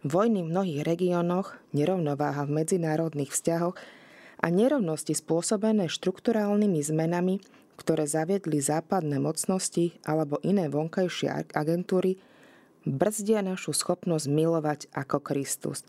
Vojny 0.00 0.40
v 0.40 0.52
mnohých 0.56 0.80
regiónoch, 0.88 1.60
nerovnováha 1.76 2.48
v 2.48 2.64
medzinárodných 2.64 3.36
vzťahoch 3.36 3.76
a 4.40 4.46
nerovnosti 4.48 5.12
spôsobené 5.12 5.92
štrukturálnymi 5.92 6.80
zmenami, 6.80 7.44
ktoré 7.76 8.08
zaviedli 8.08 8.64
západné 8.64 9.20
mocnosti 9.20 10.00
alebo 10.08 10.40
iné 10.40 10.72
vonkajšie 10.72 11.52
agentúry, 11.52 12.16
brzdia 12.84 13.44
našu 13.44 13.76
schopnosť 13.76 14.26
milovať 14.28 14.80
ako 14.92 15.20
Kristus. 15.20 15.84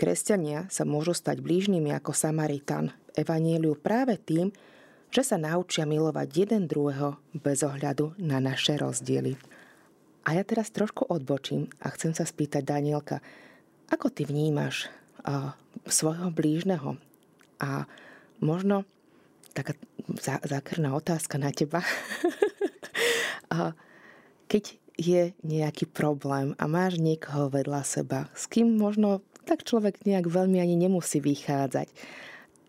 Kresťania 0.00 0.66
sa 0.72 0.82
môžu 0.82 1.12
stať 1.14 1.44
blížnymi 1.44 1.92
ako 1.94 2.16
Samaritan 2.16 2.90
v 3.12 3.22
Evanieliu 3.22 3.76
práve 3.78 4.18
tým, 4.18 4.50
že 5.12 5.22
sa 5.22 5.36
naučia 5.36 5.84
milovať 5.84 6.28
jeden 6.32 6.64
druhého 6.64 7.20
bez 7.36 7.60
ohľadu 7.60 8.16
na 8.16 8.40
naše 8.40 8.80
rozdiely. 8.80 9.36
A 10.24 10.40
ja 10.40 10.42
teraz 10.42 10.72
trošku 10.72 11.04
odbočím 11.06 11.68
a 11.84 11.92
chcem 11.92 12.16
sa 12.16 12.24
spýtať 12.24 12.64
Danielka, 12.64 13.20
ako 13.92 14.08
ty 14.08 14.24
vnímaš 14.24 14.88
uh, 15.28 15.52
svojho 15.84 16.32
blížneho? 16.32 16.96
A 17.60 17.84
možno 18.40 18.88
taká 19.52 19.76
zákerná 20.48 20.96
otázka 20.96 21.36
na 21.36 21.52
teba. 21.52 21.84
uh, 23.52 23.76
keď 24.48 24.81
je 24.96 25.32
nejaký 25.44 25.88
problém 25.88 26.52
a 26.60 26.64
máš 26.68 27.00
niekoho 27.00 27.48
vedľa 27.48 27.82
seba, 27.84 28.20
s 28.36 28.46
kým 28.48 28.76
možno 28.76 29.24
tak 29.42 29.66
človek 29.66 30.06
nejak 30.06 30.30
veľmi 30.30 30.62
ani 30.62 30.78
nemusí 30.78 31.18
vychádzať. 31.18 31.90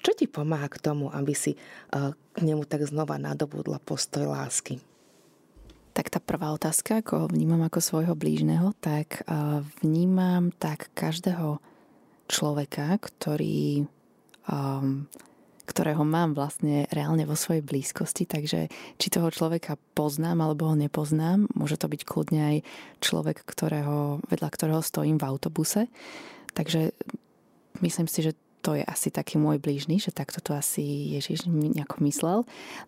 Čo 0.04 0.12
ti 0.18 0.28
pomáha 0.28 0.68
k 0.68 0.82
tomu, 0.84 1.08
aby 1.14 1.32
si 1.32 1.56
eh, 1.56 2.12
k 2.12 2.38
nemu 2.44 2.68
tak 2.68 2.84
znova 2.84 3.16
nadobudla 3.16 3.80
postoj 3.80 4.28
lásky? 4.28 4.84
Tak 5.94 6.10
tá 6.10 6.18
prvá 6.18 6.50
otázka, 6.52 7.06
ako 7.06 7.30
vnímam 7.30 7.62
ako 7.62 7.80
svojho 7.80 8.16
blížneho, 8.18 8.74
tak 8.82 9.24
eh, 9.24 9.62
vnímam 9.80 10.52
tak 10.56 10.92
každého 10.98 11.62
človeka, 12.28 12.98
ktorý 12.98 13.86
um, 14.48 15.06
ktorého 15.64 16.04
mám 16.04 16.36
vlastne 16.36 16.86
reálne 16.92 17.24
vo 17.24 17.40
svojej 17.40 17.64
blízkosti, 17.64 18.28
takže 18.28 18.68
či 19.00 19.08
toho 19.08 19.32
človeka 19.32 19.80
poznám 19.96 20.44
alebo 20.44 20.68
ho 20.68 20.76
nepoznám, 20.76 21.48
môže 21.56 21.80
to 21.80 21.88
byť 21.88 22.02
kľudne 22.04 22.42
aj 22.42 22.58
človek, 23.00 23.48
ktorého, 23.48 24.20
vedľa 24.28 24.50
ktorého 24.52 24.82
stojím 24.84 25.16
v 25.16 25.28
autobuse. 25.28 25.88
Takže 26.52 26.92
myslím 27.80 28.08
si, 28.12 28.20
že 28.28 28.34
to 28.64 28.80
je 28.80 28.84
asi 28.88 29.12
taký 29.12 29.36
môj 29.36 29.60
blížny, 29.60 30.00
že 30.00 30.16
takto 30.16 30.40
to 30.40 30.56
asi 30.56 31.12
Ježiš 31.20 31.52
nejako 31.52 32.00
myslel. 32.08 32.40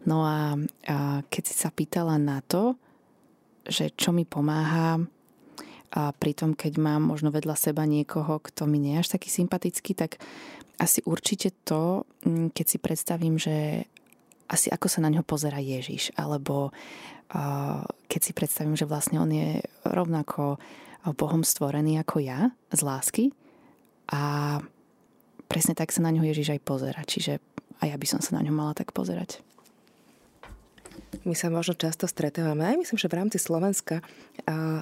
No 0.08 0.24
a, 0.24 0.55
a 0.88 1.20
keď 1.27 1.44
si 1.44 1.55
sa 1.55 1.67
pýtala 1.67 2.15
na 2.15 2.39
to, 2.48 2.79
že 3.67 3.91
čo 3.91 4.15
mi 4.15 4.24
pomáha 4.24 5.03
a 5.96 6.12
pritom, 6.15 6.55
keď 6.55 6.79
mám 6.79 7.08
možno 7.08 7.32
vedľa 7.32 7.55
seba 7.60 7.84
niekoho, 7.84 8.39
kto 8.39 8.67
mi 8.67 8.79
nie 8.79 9.00
je 9.00 9.01
až 9.03 9.10
taký 9.20 9.32
sympatický, 9.32 9.96
tak 9.96 10.20
asi 10.79 11.03
určite 11.05 11.51
to, 11.63 12.03
mm, 12.25 12.51
keď 12.51 12.65
si 12.65 12.77
predstavím, 12.77 13.36
že 13.39 13.88
asi 14.46 14.70
ako 14.70 14.86
sa 14.86 15.01
na 15.01 15.10
ňo 15.10 15.25
pozera 15.25 15.58
Ježiš, 15.58 16.13
alebo 16.13 16.70
keď 18.05 18.22
si 18.22 18.32
predstavím, 18.38 18.77
že 18.77 18.86
vlastne 18.86 19.17
on 19.17 19.34
je 19.34 19.60
rovnako 19.82 20.62
Bohom 21.17 21.41
stvorený 21.41 22.01
ako 22.01 22.22
ja, 22.22 22.53
z 22.70 22.82
lásky 22.86 23.25
a 24.10 24.58
presne 25.50 25.74
tak 25.74 25.89
sa 25.89 26.05
na 26.05 26.13
ňo 26.13 26.25
Ježiš 26.25 26.58
aj 26.58 26.62
pozera. 26.65 27.01
Čiže 27.01 27.41
aj 27.82 27.88
ja 27.94 27.98
by 27.98 28.08
som 28.10 28.22
sa 28.22 28.38
na 28.38 28.46
ňo 28.46 28.53
mala 28.53 28.74
tak 28.77 28.94
pozerať. 28.94 29.41
My 31.25 31.34
sa 31.34 31.50
možno 31.50 31.74
často 31.74 32.05
stretávame, 32.05 32.70
aj 32.70 32.86
myslím, 32.86 33.01
že 33.01 33.10
v 33.10 33.17
rámci 33.17 33.41
Slovenska, 33.41 34.05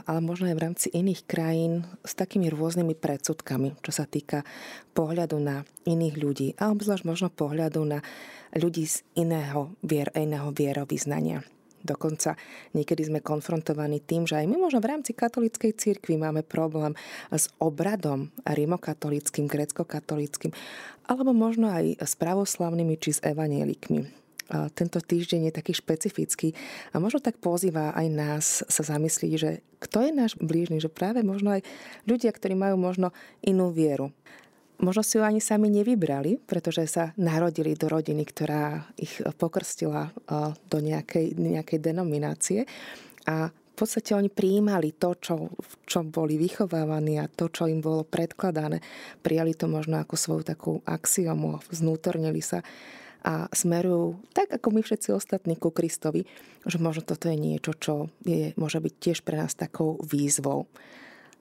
ale 0.03 0.19
možno 0.19 0.51
aj 0.51 0.55
v 0.59 0.63
rámci 0.67 0.87
iných 0.91 1.23
krajín 1.23 1.87
s 2.03 2.19
takými 2.19 2.51
rôznymi 2.51 2.99
predsudkami, 2.99 3.79
čo 3.79 3.95
sa 3.95 4.03
týka 4.03 4.43
pohľadu 4.91 5.39
na 5.39 5.63
iných 5.87 6.15
ľudí 6.19 6.47
a 6.59 6.67
obzvlášť 6.75 7.07
možno 7.07 7.31
pohľadu 7.31 7.87
na 7.87 8.03
ľudí 8.59 8.83
z 8.83 9.07
iného, 9.15 9.71
vier, 9.87 10.11
iného 10.19 10.51
vierovýznania. 10.51 11.47
Dokonca 11.79 12.35
niekedy 12.75 13.07
sme 13.07 13.23
konfrontovaní 13.23 14.03
tým, 14.03 14.27
že 14.27 14.43
aj 14.43 14.47
my 14.51 14.67
možno 14.67 14.83
v 14.83 14.99
rámci 14.99 15.15
katolíckej 15.15 15.79
cirkvi 15.79 16.19
máme 16.19 16.43
problém 16.43 16.91
s 17.31 17.47
obradom 17.55 18.35
rimokatolickým, 18.43 19.47
grecko-katolickým, 19.47 20.51
alebo 21.07 21.31
možno 21.31 21.71
aj 21.71 22.03
s 22.03 22.19
pravoslavnými 22.19 22.99
či 22.99 23.15
s 23.15 23.23
evanielikmi 23.23 24.22
tento 24.75 24.99
týždeň 24.99 25.49
je 25.49 25.53
taký 25.53 25.73
špecifický 25.75 26.53
a 26.91 26.99
možno 26.99 27.23
tak 27.23 27.39
pozýva 27.39 27.95
aj 27.95 28.07
nás 28.11 28.45
sa 28.67 28.83
zamyslieť, 28.83 29.33
že 29.39 29.63
kto 29.79 30.07
je 30.07 30.11
náš 30.11 30.33
blížny, 30.39 30.79
že 30.79 30.91
práve 30.91 31.23
možno 31.23 31.55
aj 31.55 31.65
ľudia, 32.07 32.31
ktorí 32.31 32.55
majú 32.55 32.75
možno 32.79 33.11
inú 33.43 33.71
vieru. 33.71 34.11
Možno 34.83 35.05
si 35.05 35.15
ju 35.15 35.23
ani 35.23 35.39
sami 35.39 35.71
nevybrali, 35.71 36.43
pretože 36.43 36.91
sa 36.91 37.15
narodili 37.15 37.77
do 37.77 37.87
rodiny, 37.87 38.25
ktorá 38.27 38.83
ich 38.99 39.21
pokrstila 39.39 40.11
do 40.67 40.77
nejakej, 40.83 41.39
nejakej 41.39 41.79
denominácie 41.79 42.67
a 43.23 43.47
v 43.53 43.75
podstate 43.81 44.13
oni 44.13 44.29
prijímali 44.29 44.93
to, 44.93 45.17
čo, 45.17 45.49
v 45.49 45.73
čom 45.89 46.13
boli 46.13 46.37
vychovávaní 46.37 47.17
a 47.17 47.25
to, 47.25 47.49
čo 47.49 47.65
im 47.65 47.81
bolo 47.81 48.05
predkladané. 48.05 48.85
Prijali 49.25 49.57
to 49.57 49.65
možno 49.65 49.97
ako 49.97 50.13
svoju 50.13 50.43
takú 50.45 50.73
axiomu, 50.85 51.57
znútornili 51.73 52.37
sa 52.37 52.61
a 53.23 53.47
smerujú, 53.55 54.19
tak 54.35 54.51
ako 54.51 54.67
my 54.75 54.81
všetci 54.83 55.15
ostatní, 55.15 55.55
ku 55.55 55.71
Kristovi, 55.71 56.27
že 56.67 56.77
možno 56.77 57.07
toto 57.07 57.31
je 57.31 57.39
niečo, 57.39 57.71
čo 57.79 58.11
je, 58.27 58.51
môže 58.59 58.83
byť 58.83 58.93
tiež 58.99 59.17
pre 59.23 59.39
nás 59.39 59.55
takou 59.55 59.95
výzvou. 60.03 60.67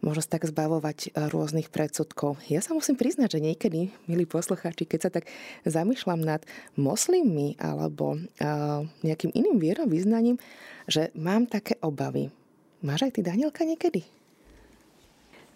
Možno 0.03 0.19
sa 0.23 0.35
tak 0.35 0.51
zbavovať 0.51 0.99
e, 1.15 1.31
rôznych 1.31 1.71
predsudkov. 1.71 2.43
Ja 2.51 2.59
sa 2.59 2.75
musím 2.75 2.99
priznať, 2.99 3.39
že 3.39 3.45
niekedy, 3.47 3.95
milí 4.11 4.27
poslucháči, 4.27 4.83
keď 4.83 4.99
sa 4.99 5.11
tak 5.15 5.31
zamýšľam 5.62 6.19
nad 6.19 6.43
moslimmi 6.75 7.55
alebo 7.62 8.19
uh, 8.19 8.83
nejakým 9.07 9.31
iným 9.31 9.62
vierovýznaním, 9.62 10.43
že 10.91 11.15
mám 11.15 11.47
také 11.47 11.79
obavy. 11.79 12.35
Máš 12.83 13.07
aj 13.07 13.12
ty, 13.15 13.21
Danielka, 13.23 13.62
niekedy? 13.62 14.03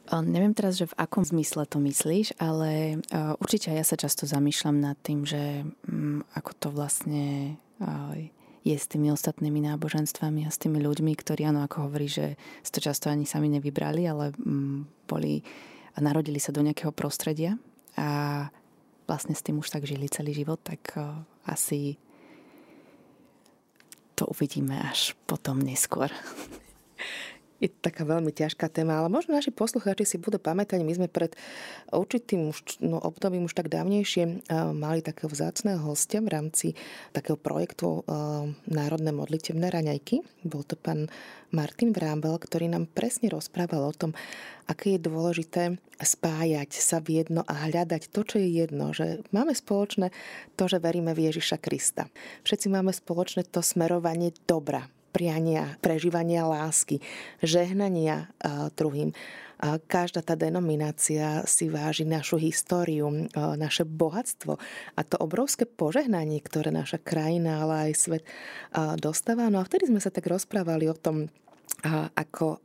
Neviem 0.06 0.54
teraz, 0.54 0.78
že 0.78 0.86
v 0.86 0.98
akom 1.02 1.26
zmysle 1.26 1.66
to 1.66 1.82
myslíš, 1.82 2.38
ale 2.38 3.02
určite 3.42 3.74
ja 3.74 3.82
sa 3.82 3.98
často 3.98 4.22
zamýšľam 4.22 4.78
nad 4.78 4.96
tým, 5.02 5.26
že 5.26 5.66
mm, 5.86 6.30
ako 6.38 6.50
to 6.54 6.68
vlastne 6.70 7.58
je 8.62 8.76
s 8.78 8.86
tými 8.86 9.10
ostatnými 9.10 9.62
náboženstvami 9.66 10.46
a 10.46 10.50
s 10.50 10.58
tými 10.62 10.78
ľuďmi, 10.82 11.10
ktorí, 11.14 11.46
áno, 11.46 11.62
ako 11.66 11.90
hovorí, 11.90 12.06
že 12.06 12.38
si 12.62 12.70
to 12.70 12.82
často 12.82 13.10
ani 13.10 13.26
sami 13.26 13.50
nevybrali, 13.50 14.06
ale 14.06 14.30
mm, 14.34 15.06
boli 15.10 15.42
a 15.96 15.98
narodili 16.04 16.36
sa 16.36 16.52
do 16.52 16.60
nejakého 16.60 16.92
prostredia 16.92 17.56
a 17.96 18.46
vlastne 19.08 19.32
s 19.32 19.40
tým 19.40 19.58
už 19.64 19.72
tak 19.72 19.88
žili 19.88 20.12
celý 20.12 20.36
život, 20.36 20.60
tak 20.60 20.92
asi 21.48 21.96
to 24.12 24.28
uvidíme 24.28 24.76
až 24.76 25.16
potom 25.24 25.56
neskôr. 25.60 26.12
Je 27.56 27.72
to 27.72 27.78
taká 27.88 28.04
veľmi 28.04 28.28
ťažká 28.36 28.68
téma, 28.68 29.00
ale 29.00 29.08
možno 29.08 29.32
naši 29.32 29.48
poslucháči 29.48 30.04
si 30.04 30.16
budú 30.20 30.36
pamätať, 30.36 30.84
my 30.84 30.92
sme 30.92 31.08
pred 31.08 31.32
určitým 31.88 32.52
no, 32.84 33.00
obdobím 33.00 33.48
už 33.48 33.56
tak 33.56 33.72
dávnejšie 33.72 34.24
uh, 34.28 34.76
mali 34.76 35.00
takého 35.00 35.32
vzácného 35.32 35.80
hostia 35.80 36.20
v 36.20 36.28
rámci 36.28 36.66
takého 37.16 37.40
projektu 37.40 38.04
uh, 38.04 38.44
Národné 38.68 39.08
modlitevné 39.16 39.72
raňajky. 39.72 40.20
Bol 40.44 40.68
to 40.68 40.76
pán 40.76 41.08
Martin 41.48 41.96
Vrábel, 41.96 42.36
ktorý 42.36 42.68
nám 42.68 42.90
presne 42.92 43.32
rozprával 43.32 43.88
o 43.88 43.94
tom, 43.96 44.12
aké 44.68 44.98
je 44.98 45.06
dôležité 45.06 45.62
spájať 45.96 46.76
sa 46.76 47.00
v 47.00 47.24
jedno 47.24 47.40
a 47.46 47.70
hľadať 47.70 48.12
to, 48.12 48.20
čo 48.26 48.36
je 48.36 48.48
jedno. 48.52 48.92
Že 48.92 49.24
máme 49.32 49.56
spoločné 49.56 50.12
to, 50.58 50.68
že 50.68 50.82
veríme 50.82 51.16
v 51.16 51.32
Ježiša 51.32 51.56
Krista. 51.62 52.10
Všetci 52.44 52.68
máme 52.68 52.92
spoločné 52.92 53.48
to 53.48 53.64
smerovanie 53.64 54.34
dobra, 54.44 54.90
priania, 55.16 55.80
prežívania 55.80 56.44
lásky, 56.44 57.00
žehnania 57.40 58.28
druhým. 58.76 59.16
Každá 59.88 60.20
tá 60.20 60.36
denominácia 60.36 61.40
si 61.48 61.72
váži 61.72 62.04
našu 62.04 62.36
históriu, 62.36 63.08
naše 63.56 63.88
bohatstvo 63.88 64.60
a 64.92 65.00
to 65.00 65.16
obrovské 65.16 65.64
požehnanie, 65.64 66.44
ktoré 66.44 66.68
naša 66.68 67.00
krajina, 67.00 67.64
ale 67.64 67.88
aj 67.88 67.92
svet 67.96 68.22
dostáva. 69.00 69.48
No 69.48 69.64
a 69.64 69.64
vtedy 69.64 69.88
sme 69.88 70.04
sa 70.04 70.12
tak 70.12 70.28
rozprávali 70.28 70.92
o 70.92 70.96
tom, 71.00 71.32
ako 72.12 72.60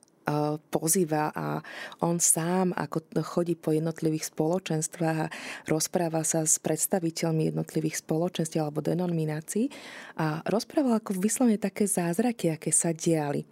pozýva 0.74 1.32
a 1.36 1.62
on 2.02 2.18
sám, 2.20 2.74
ako 2.76 3.02
chodí 3.22 3.54
po 3.56 3.72
jednotlivých 3.72 4.32
spoločenstvách 4.34 5.18
a 5.28 5.32
rozpráva 5.70 6.26
sa 6.26 6.44
s 6.48 6.58
predstaviteľmi 6.60 7.54
jednotlivých 7.54 8.02
spoločenstv 8.02 8.58
alebo 8.62 8.84
denominácií 8.84 9.70
a 10.18 10.44
rozprával 10.50 11.00
ako 11.00 11.18
vyslovene 11.18 11.62
také 11.62 11.88
zázraky, 11.88 12.56
aké 12.56 12.74
sa 12.74 12.92
diali. 12.92 13.46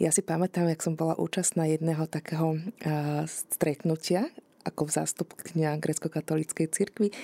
Ja 0.00 0.14
si 0.14 0.22
pamätám, 0.24 0.70
jak 0.70 0.80
som 0.84 0.94
bola 0.96 1.18
účastná 1.18 1.66
jedného 1.68 2.06
takého 2.08 2.60
stretnutia 3.26 4.30
ako 4.66 4.90
zástupkňa 4.90 5.78
grecko-katolíckej 5.78 6.66
cirkvi. 6.66 7.14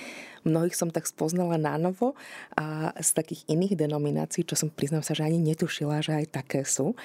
Mnohých 0.47 0.79
som 0.79 0.87
tak 0.87 1.03
spoznala 1.03 1.59
na 1.59 1.75
novo 1.75 2.15
a 2.55 2.95
z 2.95 3.09
takých 3.11 3.43
iných 3.51 3.75
denominácií, 3.75 4.47
čo 4.47 4.55
som 4.55 4.71
priznám 4.71 5.03
sa, 5.03 5.11
že 5.11 5.27
ani 5.27 5.43
netušila, 5.43 5.99
že 5.99 6.23
aj 6.23 6.25
také 6.31 6.63
sú. 6.63 6.95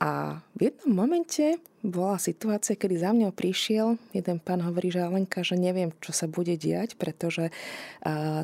A 0.00 0.40
v 0.56 0.72
jednom 0.72 1.04
momente 1.04 1.60
bola 1.84 2.16
situácia, 2.16 2.72
kedy 2.72 3.04
za 3.04 3.12
mňou 3.12 3.36
prišiel 3.36 4.00
jeden 4.16 4.40
pán, 4.40 4.64
hovorí, 4.64 4.88
že 4.88 5.04
Alenka, 5.04 5.44
že 5.44 5.60
neviem, 5.60 5.92
čo 6.00 6.16
sa 6.16 6.24
bude 6.24 6.56
diať, 6.56 6.96
pretože 6.96 7.52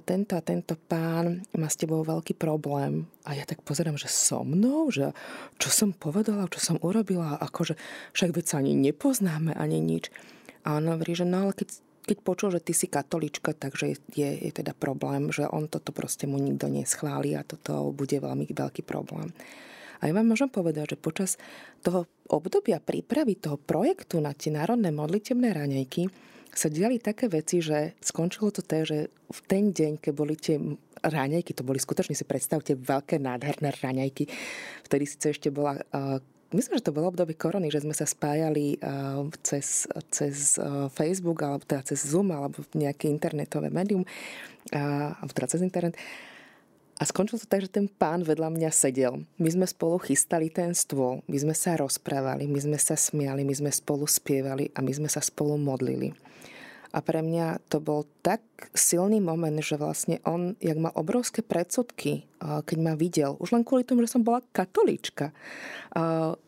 tento 0.05 0.37
a 0.37 0.45
tento 0.45 0.76
pán 0.76 1.49
má 1.57 1.69
s 1.73 1.81
tebou 1.81 2.05
veľký 2.05 2.37
problém. 2.37 3.09
A 3.25 3.33
ja 3.33 3.49
tak 3.49 3.65
pozerám, 3.65 3.97
že 3.97 4.12
so 4.12 4.45
mnou, 4.45 4.93
že 4.93 5.17
čo 5.57 5.73
som 5.73 5.97
povedala, 5.97 6.45
čo 6.53 6.61
som 6.61 6.76
urobila, 6.85 7.41
akože 7.41 7.81
však 8.12 8.37
veď 8.37 8.45
sa 8.45 8.61
ani 8.61 8.76
nepoznáme, 8.76 9.57
ani 9.57 9.81
nič. 9.81 10.12
A 10.66 10.82
on 10.82 10.90
hovorí, 10.90 11.14
že 11.14 11.23
no 11.23 11.46
ale 11.46 11.54
keď, 11.54 11.78
keď 12.11 12.18
počul, 12.26 12.49
že 12.50 12.61
ty 12.61 12.75
si 12.75 12.90
katolička, 12.90 13.54
takže 13.54 13.94
je, 14.18 14.30
je 14.42 14.50
teda 14.50 14.75
problém, 14.75 15.30
že 15.30 15.46
on 15.46 15.70
toto 15.70 15.94
proste 15.94 16.26
mu 16.26 16.42
nikto 16.42 16.66
neschváli 16.66 17.38
a 17.38 17.46
toto 17.46 17.94
bude 17.94 18.18
veľmi 18.18 18.50
veľký 18.50 18.82
problém. 18.82 19.30
A 20.02 20.11
ja 20.11 20.12
vám 20.12 20.28
môžem 20.28 20.50
povedať, 20.52 20.92
že 20.92 21.00
počas 21.00 21.30
toho 21.80 22.04
obdobia 22.28 22.82
prípravy 22.82 23.38
toho 23.38 23.56
projektu 23.56 24.20
na 24.20 24.37
tie 24.37 24.52
národné 24.52 24.92
modlitebné 24.92 25.56
raňajky 25.56 26.11
sa 26.56 26.73
diali 26.73 26.96
také 26.96 27.28
veci, 27.28 27.61
že 27.61 28.00
skončilo 28.00 28.49
to 28.49 28.64
tak, 28.64 28.88
že 28.88 29.12
v 29.12 29.41
ten 29.45 29.76
deň, 29.76 30.00
keď 30.00 30.12
boli 30.17 30.34
tie 30.41 30.56
raňajky, 31.04 31.52
to 31.52 31.62
boli 31.62 31.76
skutočne 31.76 32.17
si 32.17 32.25
predstavte 32.25 32.73
veľké 32.73 33.21
nádherné 33.21 33.76
raňajky, 33.76 34.25
vtedy 34.88 35.04
síce 35.04 35.36
ešte 35.36 35.52
bola 35.52 35.76
myslím, 36.54 36.78
že 36.78 36.87
to 36.87 36.95
bolo 36.95 37.11
obdobie 37.11 37.35
korony, 37.35 37.71
že 37.71 37.82
sme 37.82 37.95
sa 37.97 38.06
spájali 38.06 38.78
cez, 39.43 39.91
cez 40.13 40.61
Facebook, 40.95 41.43
alebo 41.43 41.65
teda 41.67 41.82
cez 41.82 42.06
Zoom, 42.06 42.30
alebo 42.30 42.63
nejaké 42.76 43.11
internetové 43.11 43.73
médium, 43.73 44.06
alebo 44.71 45.30
teda 45.35 45.50
cez 45.50 45.63
internet. 45.65 45.99
A 46.97 47.04
skončilo 47.04 47.37
to 47.37 47.45
tak, 47.45 47.61
že 47.61 47.69
ten 47.69 47.93
pán 47.93 48.25
vedľa 48.25 48.49
mňa 48.49 48.71
sedel. 48.73 49.21
My 49.37 49.52
sme 49.52 49.69
spolu 49.69 50.00
chystali 50.00 50.49
ten 50.49 50.73
stôl, 50.73 51.21
my 51.28 51.37
sme 51.37 51.52
sa 51.52 51.76
rozprávali, 51.76 52.49
my 52.49 52.56
sme 52.56 52.80
sa 52.80 52.97
smiali, 52.97 53.45
my 53.45 53.52
sme 53.52 53.69
spolu 53.69 54.09
spievali 54.09 54.73
a 54.73 54.80
my 54.80 54.93
sme 54.97 55.04
sa 55.13 55.21
spolu 55.21 55.61
modlili. 55.61 56.17
A 56.97 57.04
pre 57.04 57.21
mňa 57.21 57.61
to 57.69 57.76
bol 57.76 58.09
tak 58.25 58.41
silný 58.73 59.21
moment, 59.21 59.52
že 59.61 59.76
vlastne 59.76 60.17
on, 60.25 60.56
jak 60.65 60.80
mal 60.80 60.97
obrovské 60.97 61.45
predsudky, 61.45 62.25
keď 62.41 62.78
ma 62.80 62.97
videl, 62.97 63.37
už 63.37 63.52
len 63.52 63.69
kvôli 63.69 63.85
tomu, 63.85 64.00
že 64.00 64.17
som 64.17 64.25
bola 64.25 64.41
katolíčka, 64.56 65.37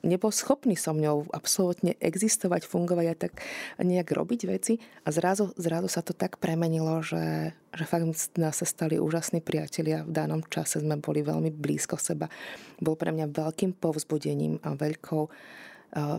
nebol 0.01 0.33
schopný 0.33 0.73
so 0.73 0.97
mňou 0.97 1.29
absolútne 1.37 2.01
existovať, 2.01 2.65
fungovať 2.65 3.07
a 3.13 3.19
tak 3.29 3.33
nejak 3.77 4.09
robiť 4.09 4.41
veci. 4.49 4.81
A 5.05 5.13
zrazu, 5.13 5.53
zrazu 5.61 5.93
sa 5.93 6.01
to 6.01 6.17
tak 6.17 6.41
premenilo, 6.41 7.05
že, 7.05 7.53
že 7.77 7.85
fakt 7.85 8.09
nás 8.41 8.57
sa 8.57 8.65
stali 8.65 8.97
úžasní 8.97 9.45
priatelia. 9.45 10.01
V 10.09 10.17
danom 10.17 10.41
čase 10.49 10.81
sme 10.81 10.97
boli 10.97 11.21
veľmi 11.21 11.53
blízko 11.53 12.01
seba. 12.01 12.33
Bol 12.81 12.97
pre 12.97 13.13
mňa 13.13 13.29
veľkým 13.37 13.77
povzbudením 13.77 14.65
a 14.65 14.73
veľkou, 14.73 15.29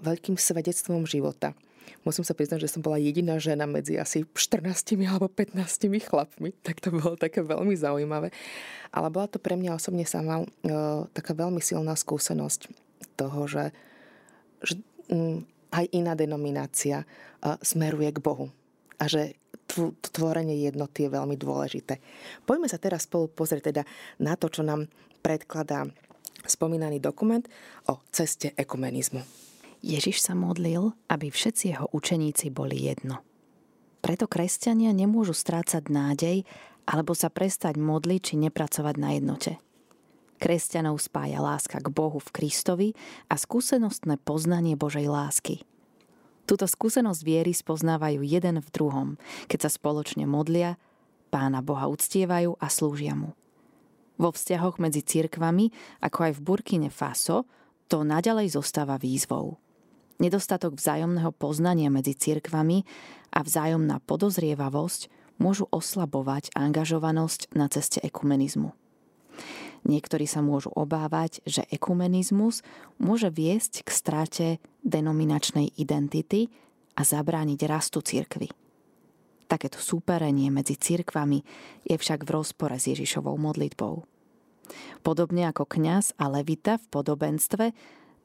veľkým 0.06 0.38
svedectvom 0.38 1.10
života. 1.10 1.58
Musím 2.04 2.24
sa 2.26 2.38
priznať, 2.38 2.66
že 2.66 2.72
som 2.72 2.82
bola 2.82 3.00
jediná 3.00 3.38
žena 3.38 3.70
medzi 3.70 4.00
asi 4.00 4.26
14 4.26 4.98
alebo 5.06 5.28
15 5.28 5.60
chlapmi, 6.04 6.54
tak 6.66 6.82
to 6.84 6.94
bolo 6.94 7.16
také 7.20 7.44
veľmi 7.44 7.74
zaujímavé. 7.76 8.34
Ale 8.90 9.08
bola 9.14 9.30
to 9.30 9.38
pre 9.38 9.54
mňa 9.54 9.78
osobne 9.78 10.06
sama 10.06 10.44
e, 10.44 10.48
taká 11.14 11.38
veľmi 11.38 11.62
silná 11.62 11.94
skúsenosť 11.94 12.70
toho, 13.20 13.46
že, 13.46 13.66
že 14.66 14.82
m, 15.12 15.46
aj 15.70 15.86
iná 15.94 16.18
denominácia 16.18 17.04
e, 17.04 17.06
smeruje 17.62 18.10
k 18.16 18.24
Bohu. 18.24 18.50
A 19.00 19.08
že 19.08 19.38
tvorenie 20.02 20.66
jednoty 20.66 21.06
je 21.06 21.14
veľmi 21.14 21.38
dôležité. 21.38 22.02
Poďme 22.44 22.68
sa 22.68 22.82
teraz 22.82 23.06
spolu 23.06 23.30
pozrieť 23.30 23.70
teda 23.70 23.84
na 24.18 24.34
to, 24.34 24.50
čo 24.50 24.66
nám 24.66 24.90
predkladá 25.22 25.86
spomínaný 26.48 26.98
dokument 26.98 27.46
o 27.86 28.02
ceste 28.10 28.56
ekumenizmu. 28.58 29.49
Ježiš 29.80 30.20
sa 30.20 30.36
modlil, 30.36 30.92
aby 31.08 31.32
všetci 31.32 31.64
jeho 31.72 31.88
učeníci 31.96 32.52
boli 32.52 32.84
jedno. 32.84 33.24
Preto 34.04 34.28
kresťania 34.28 34.92
nemôžu 34.92 35.32
strácať 35.32 35.88
nádej 35.88 36.44
alebo 36.84 37.16
sa 37.16 37.32
prestať 37.32 37.80
modliť 37.80 38.22
či 38.24 38.36
nepracovať 38.40 38.96
na 39.00 39.16
jednote. 39.16 39.56
Kresťanov 40.40 41.00
spája 41.00 41.44
láska 41.44 41.84
k 41.84 41.92
Bohu 41.92 42.20
v 42.20 42.32
Kristovi 42.32 42.90
a 43.28 43.36
skúsenostné 43.36 44.20
poznanie 44.24 44.80
Božej 44.80 45.08
lásky. 45.12 45.64
Túto 46.48 46.66
skúsenosť 46.66 47.22
viery 47.24 47.52
spoznávajú 47.52 48.24
jeden 48.24 48.64
v 48.64 48.70
druhom, 48.72 49.10
keď 49.52 49.68
sa 49.68 49.72
spoločne 49.72 50.24
modlia, 50.28 50.80
Pána 51.30 51.62
Boha 51.62 51.86
uctievajú 51.86 52.58
a 52.58 52.68
slúžia 52.74 53.14
mu. 53.14 53.38
Vo 54.18 54.34
vzťahoch 54.34 54.82
medzi 54.82 55.06
cirkvami, 55.06 55.70
ako 56.02 56.20
aj 56.26 56.32
v 56.36 56.44
Burkine 56.44 56.90
Faso, 56.90 57.46
to 57.86 58.02
naďalej 58.02 58.58
zostáva 58.58 58.98
výzvou– 58.98 59.56
Nedostatok 60.20 60.76
vzájomného 60.76 61.32
poznania 61.32 61.88
medzi 61.88 62.12
cirkvami 62.12 62.84
a 63.32 63.40
vzájomná 63.40 64.04
podozrievavosť 64.04 65.08
môžu 65.40 65.72
oslabovať 65.72 66.52
angažovanosť 66.60 67.56
na 67.56 67.72
ceste 67.72 68.04
ekumenizmu. 68.04 68.76
Niektorí 69.88 70.28
sa 70.28 70.44
môžu 70.44 70.76
obávať, 70.76 71.40
že 71.48 71.64
ekumenizmus 71.72 72.68
môže 73.00 73.32
viesť 73.32 73.88
k 73.88 73.90
strate 73.96 74.48
denominačnej 74.84 75.72
identity 75.80 76.52
a 77.00 77.08
zabrániť 77.08 77.60
rastu 77.64 78.04
cirkvy. 78.04 78.52
Takéto 79.48 79.80
súperenie 79.80 80.52
medzi 80.52 80.76
cirkvami 80.76 81.42
je 81.88 81.96
však 81.96 82.28
v 82.28 82.34
rozpore 82.36 82.76
s 82.76 82.92
Ježišovou 82.92 83.40
modlitbou. 83.40 84.04
Podobne 85.02 85.50
ako 85.50 85.66
kňaz 85.66 86.20
a 86.22 86.30
levita 86.30 86.78
v 86.78 86.86
podobenstve 86.92 87.66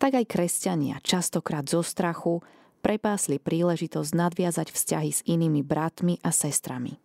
tak 0.05 0.21
aj 0.21 0.37
kresťania 0.37 1.01
častokrát 1.01 1.64
zo 1.64 1.81
strachu 1.81 2.45
prepásli 2.85 3.40
príležitosť 3.40 4.12
nadviazať 4.12 4.69
vzťahy 4.69 5.09
s 5.09 5.25
inými 5.25 5.64
bratmi 5.64 6.21
a 6.21 6.29
sestrami. 6.29 7.01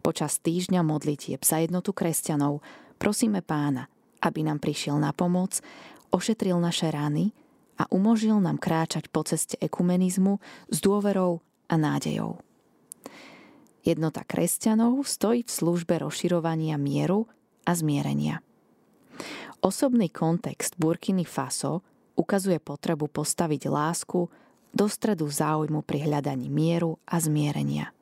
Počas 0.00 0.40
týždňa 0.40 0.80
modlitieb 0.80 1.44
za 1.44 1.60
jednotu 1.60 1.92
kresťanov 1.92 2.64
prosíme 2.96 3.44
pána, 3.44 3.92
aby 4.24 4.40
nám 4.40 4.64
prišiel 4.64 4.96
na 4.96 5.12
pomoc, 5.12 5.60
ošetril 6.08 6.56
naše 6.56 6.88
rany 6.88 7.36
a 7.76 7.84
umožnil 7.92 8.40
nám 8.40 8.56
kráčať 8.56 9.12
po 9.12 9.20
ceste 9.20 9.60
ekumenizmu 9.60 10.40
s 10.72 10.80
dôverou 10.80 11.44
a 11.68 11.76
nádejou. 11.76 12.40
Jednota 13.84 14.24
kresťanov 14.24 15.04
stojí 15.04 15.44
v 15.44 15.52
službe 15.52 16.00
rozširovania 16.00 16.80
mieru 16.80 17.28
a 17.68 17.76
zmierenia. 17.76 18.40
Osobný 19.60 20.08
kontext 20.08 20.80
Burkiny 20.80 21.28
Faso 21.28 21.89
ukazuje 22.20 22.60
potrebu 22.60 23.08
postaviť 23.08 23.72
lásku 23.72 24.28
do 24.76 24.86
stredu 24.86 25.24
záujmu 25.24 25.80
pri 25.80 26.04
hľadaní 26.04 26.52
mieru 26.52 27.00
a 27.08 27.16
zmierenia. 27.16 27.96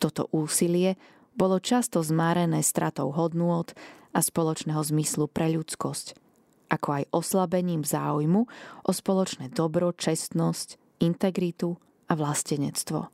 Toto 0.00 0.32
úsilie 0.32 0.96
bolo 1.36 1.60
často 1.60 2.00
zmárené 2.00 2.64
stratou 2.64 3.12
hodnôt 3.12 3.68
a 4.16 4.18
spoločného 4.24 4.80
zmyslu 4.80 5.28
pre 5.28 5.52
ľudskosť, 5.52 6.16
ako 6.72 6.88
aj 6.96 7.04
oslabením 7.12 7.84
záujmu 7.84 8.48
o 8.82 8.90
spoločné 8.90 9.52
dobro, 9.52 9.92
čestnosť, 9.92 10.80
integritu 11.04 11.76
a 12.08 12.16
vlastenectvo. 12.16 13.12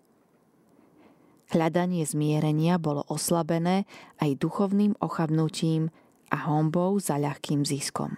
Hľadanie 1.53 2.07
zmierenia 2.09 2.81
bolo 2.81 3.05
oslabené 3.13 3.85
aj 4.23 4.41
duchovným 4.41 4.97
ochabnutím 5.05 5.93
a 6.33 6.49
hombou 6.49 6.97
za 6.97 7.21
ľahkým 7.21 7.67
ziskom. 7.69 8.17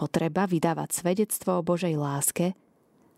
Potreba 0.00 0.48
vydávať 0.48 1.04
svedectvo 1.04 1.60
o 1.60 1.66
Božej 1.66 1.92
láske 2.00 2.56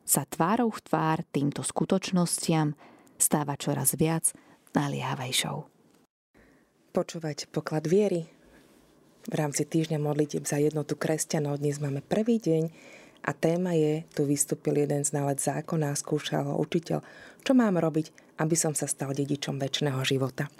sa 0.02 0.26
tvárou 0.26 0.66
v 0.74 0.82
tvár 0.82 1.22
týmto 1.30 1.62
skutočnostiam 1.62 2.74
stáva 3.14 3.54
čoraz 3.54 3.94
viac 3.94 4.34
naliehavejšou. 4.74 5.62
Počúvať 6.90 7.46
poklad 7.54 7.86
viery 7.86 8.26
v 9.30 9.34
rámci 9.38 9.62
týždňa 9.62 10.02
modlitieb 10.02 10.42
za 10.42 10.58
jednotu 10.58 10.98
kresťanov. 10.98 11.62
Dnes 11.62 11.78
máme 11.78 12.02
prvý 12.02 12.42
deň 12.42 12.74
a 13.22 13.30
téma 13.30 13.78
je, 13.78 14.02
tu 14.10 14.26
vystúpil 14.26 14.82
jeden 14.82 15.06
znalec 15.06 15.38
zákona 15.38 15.94
a 15.94 15.98
skúšal 16.02 16.50
ho 16.50 16.58
učiteľ, 16.58 16.98
čo 17.46 17.52
mám 17.54 17.78
robiť, 17.78 18.10
aby 18.42 18.58
som 18.58 18.74
sa 18.74 18.90
stal 18.90 19.14
dedičom 19.14 19.54
väčšného 19.54 20.02
života. 20.02 20.50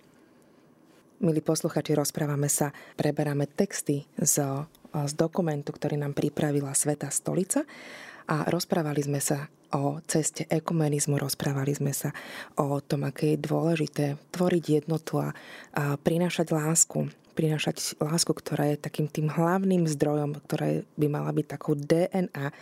Milí 1.18 1.42
posluchači, 1.42 1.98
rozprávame 1.98 2.46
sa, 2.46 2.70
preberáme 2.94 3.50
texty 3.50 4.06
z, 4.22 4.38
z 4.92 5.12
dokumentu, 5.16 5.72
ktorý 5.72 5.96
nám 5.96 6.12
pripravila 6.12 6.76
Sveta 6.76 7.08
stolica 7.08 7.64
a 8.28 8.46
rozprávali 8.46 9.02
sme 9.02 9.18
sa 9.18 9.48
o 9.72 9.98
ceste 10.04 10.44
ekumenizmu, 10.52 11.16
rozprávali 11.16 11.72
sme 11.72 11.96
sa 11.96 12.12
o 12.60 12.78
tom, 12.84 13.08
aké 13.08 13.34
je 13.34 13.44
dôležité 13.44 14.04
tvoriť 14.30 14.84
jednotu 14.84 15.24
a, 15.24 15.32
a 15.72 15.96
prinášať 15.96 16.52
lásku 16.52 17.08
prinášať 17.32 17.96
lásku, 17.96 18.28
ktorá 18.28 18.76
je 18.76 18.84
takým 18.84 19.08
tým 19.08 19.32
hlavným 19.32 19.88
zdrojom, 19.88 20.36
ktorá 20.44 20.84
by 21.00 21.06
mala 21.08 21.32
byť 21.32 21.46
takou 21.48 21.72
DNA 21.72 22.52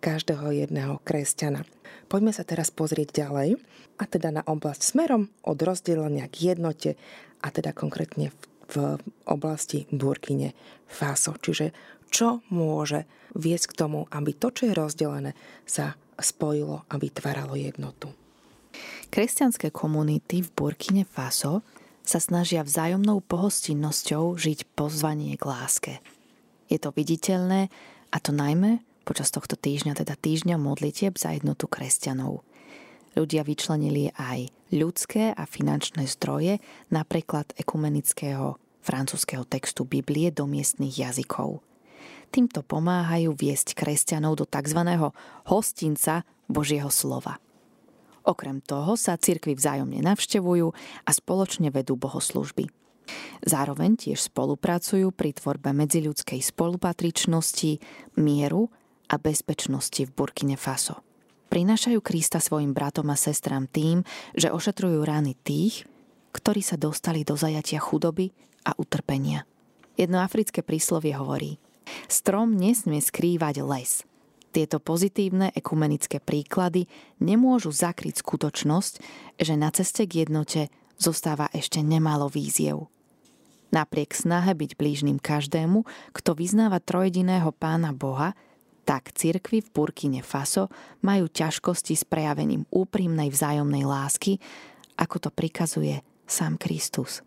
každého 0.00 0.64
jedného 0.64 0.96
kresťana. 1.04 1.68
Poďme 2.08 2.32
sa 2.32 2.44
teraz 2.44 2.72
pozrieť 2.72 3.24
ďalej, 3.24 3.60
a 4.00 4.04
teda 4.10 4.34
na 4.34 4.42
oblasť 4.42 4.80
smerom 4.82 5.30
od 5.46 5.58
rozdelenia 5.62 6.26
k 6.26 6.56
jednote, 6.56 6.96
a 7.44 7.52
teda 7.52 7.76
konkrétne 7.76 8.32
v, 8.32 8.36
v 8.70 8.98
oblasti 9.28 9.84
Burkine 9.92 10.56
Faso. 10.88 11.36
Čiže 11.36 11.74
čo 12.08 12.40
môže 12.54 13.04
viesť 13.34 13.74
k 13.74 13.78
tomu, 13.86 14.06
aby 14.14 14.32
to, 14.38 14.54
čo 14.54 14.70
je 14.70 14.78
rozdelené, 14.78 15.34
sa 15.66 15.98
spojilo 16.14 16.86
a 16.86 16.94
vytváralo 16.94 17.58
jednotu. 17.58 18.14
Kresťanské 19.10 19.70
komunity 19.74 20.42
v 20.42 20.50
Burkine 20.54 21.04
Faso 21.06 21.66
sa 22.04 22.20
snažia 22.20 22.62
vzájomnou 22.62 23.24
pohostinnosťou 23.24 24.36
žiť 24.36 24.76
pozvanie 24.76 25.34
k 25.34 25.44
láske. 25.46 25.92
Je 26.68 26.78
to 26.78 26.92
viditeľné 26.92 27.72
a 28.12 28.16
to 28.20 28.30
najmä 28.30 28.82
počas 29.04 29.28
tohto 29.30 29.54
týždňa, 29.54 30.00
teda 30.00 30.16
týždňa 30.16 30.56
modlitieb 30.56 31.16
za 31.20 31.36
jednotu 31.36 31.68
kresťanov. 31.68 32.40
Ľudia 33.14 33.46
vyčlenili 33.46 34.10
aj 34.14 34.50
ľudské 34.74 35.30
a 35.30 35.46
finančné 35.46 36.10
zdroje, 36.10 36.58
napríklad 36.90 37.54
ekumenického 37.54 38.58
francúzského 38.82 39.46
textu 39.46 39.86
Biblie 39.86 40.34
do 40.34 40.50
miestnych 40.50 40.98
jazykov. 40.98 41.62
Týmto 42.34 42.66
pomáhajú 42.66 43.32
viesť 43.32 43.78
kresťanov 43.78 44.42
do 44.42 44.44
tzv. 44.44 44.82
hostinca 45.46 46.26
Božieho 46.50 46.90
slova– 46.90 47.38
Okrem 48.24 48.64
toho 48.64 48.96
sa 48.96 49.20
cirkvy 49.20 49.52
vzájomne 49.52 50.00
navštevujú 50.00 50.72
a 51.04 51.10
spoločne 51.12 51.68
vedú 51.68 52.00
bohoslužby. 52.00 52.72
Zároveň 53.44 54.00
tiež 54.00 54.32
spolupracujú 54.32 55.12
pri 55.12 55.36
tvorbe 55.36 55.76
medziľudskej 55.76 56.40
spolupatričnosti, 56.40 57.84
mieru 58.16 58.72
a 59.12 59.20
bezpečnosti 59.20 60.08
v 60.08 60.10
Burkine 60.16 60.56
Faso. 60.56 61.04
Prinášajú 61.54 62.02
Krista 62.02 62.42
svojim 62.42 62.74
bratom 62.74 63.06
a 63.14 63.14
sestram 63.14 63.70
tým, 63.70 64.02
že 64.34 64.50
ošetrujú 64.50 65.06
rány 65.06 65.38
tých, 65.46 65.86
ktorí 66.34 66.58
sa 66.58 66.74
dostali 66.74 67.22
do 67.22 67.38
zajatia 67.38 67.78
chudoby 67.78 68.34
a 68.66 68.74
utrpenia. 68.74 69.46
Jedno 69.94 70.18
africké 70.18 70.66
príslovie 70.66 71.14
hovorí 71.14 71.62
Strom 72.10 72.58
nesmie 72.58 72.98
skrývať 72.98 73.62
les– 73.62 74.02
tieto 74.54 74.78
pozitívne 74.78 75.50
ekumenické 75.50 76.22
príklady 76.22 76.86
nemôžu 77.18 77.74
zakryť 77.74 78.22
skutočnosť, 78.22 78.94
že 79.42 79.54
na 79.58 79.74
ceste 79.74 80.06
k 80.06 80.22
jednote 80.22 80.70
zostáva 80.94 81.50
ešte 81.50 81.82
nemálo 81.82 82.30
víziev. 82.30 82.86
Napriek 83.74 84.14
snahe 84.14 84.54
byť 84.54 84.78
blížnym 84.78 85.18
každému, 85.18 85.82
kto 86.14 86.30
vyznáva 86.38 86.78
trojediného 86.78 87.50
pána 87.50 87.90
Boha, 87.90 88.38
tak 88.84 89.16
cirkvy 89.16 89.64
v 89.64 89.72
Burkine 89.72 90.20
Faso 90.20 90.68
majú 91.00 91.26
ťažkosti 91.26 91.96
s 91.96 92.04
prejavením 92.04 92.68
úprimnej 92.68 93.32
vzájomnej 93.32 93.88
lásky, 93.88 94.36
ako 95.00 95.16
to 95.24 95.30
prikazuje 95.32 96.04
sám 96.28 96.60
Kristus. 96.60 97.24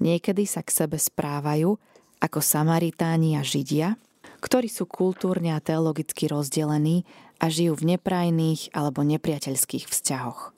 Niekedy 0.00 0.48
sa 0.48 0.64
k 0.64 0.72
sebe 0.72 0.96
správajú 0.96 1.76
ako 2.18 2.38
Samaritáni 2.40 3.36
a 3.36 3.44
Židia, 3.44 4.00
ktorí 4.42 4.66
sú 4.66 4.90
kultúrne 4.90 5.54
a 5.54 5.62
teologicky 5.62 6.26
rozdelení 6.26 7.06
a 7.38 7.46
žijú 7.50 7.78
v 7.78 7.94
neprajných 7.94 8.74
alebo 8.74 9.06
nepriateľských 9.06 9.86
vzťahoch. 9.86 10.54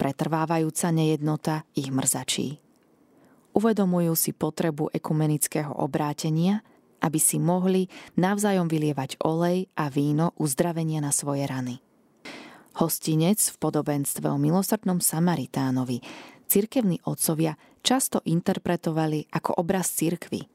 Pretrvávajúca 0.00 0.88
nejednota 0.88 1.68
ich 1.76 1.92
mrzačí. 1.92 2.60
Uvedomujú 3.52 4.16
si 4.16 4.30
potrebu 4.32 4.88
ekumenického 4.96 5.76
obrátenia, 5.76 6.64
aby 7.00 7.18
si 7.18 7.40
mohli 7.40 7.88
navzájom 8.20 8.68
vylievať 8.68 9.20
olej 9.24 9.66
a 9.76 9.88
víno 9.88 10.36
uzdravenia 10.36 11.00
na 11.00 11.10
svoje 11.10 11.48
rany. 11.48 11.80
Hostinec 12.78 13.40
v 13.40 13.56
podobenstve 13.58 14.30
o 14.30 14.38
milosrdnom 14.38 15.02
Samaritánovi 15.02 16.00
cirkevní 16.46 17.02
otcovia 17.04 17.58
často 17.82 18.22
interpretovali 18.24 19.32
ako 19.32 19.58
obraz 19.58 19.90
cirkvy– 19.96 20.46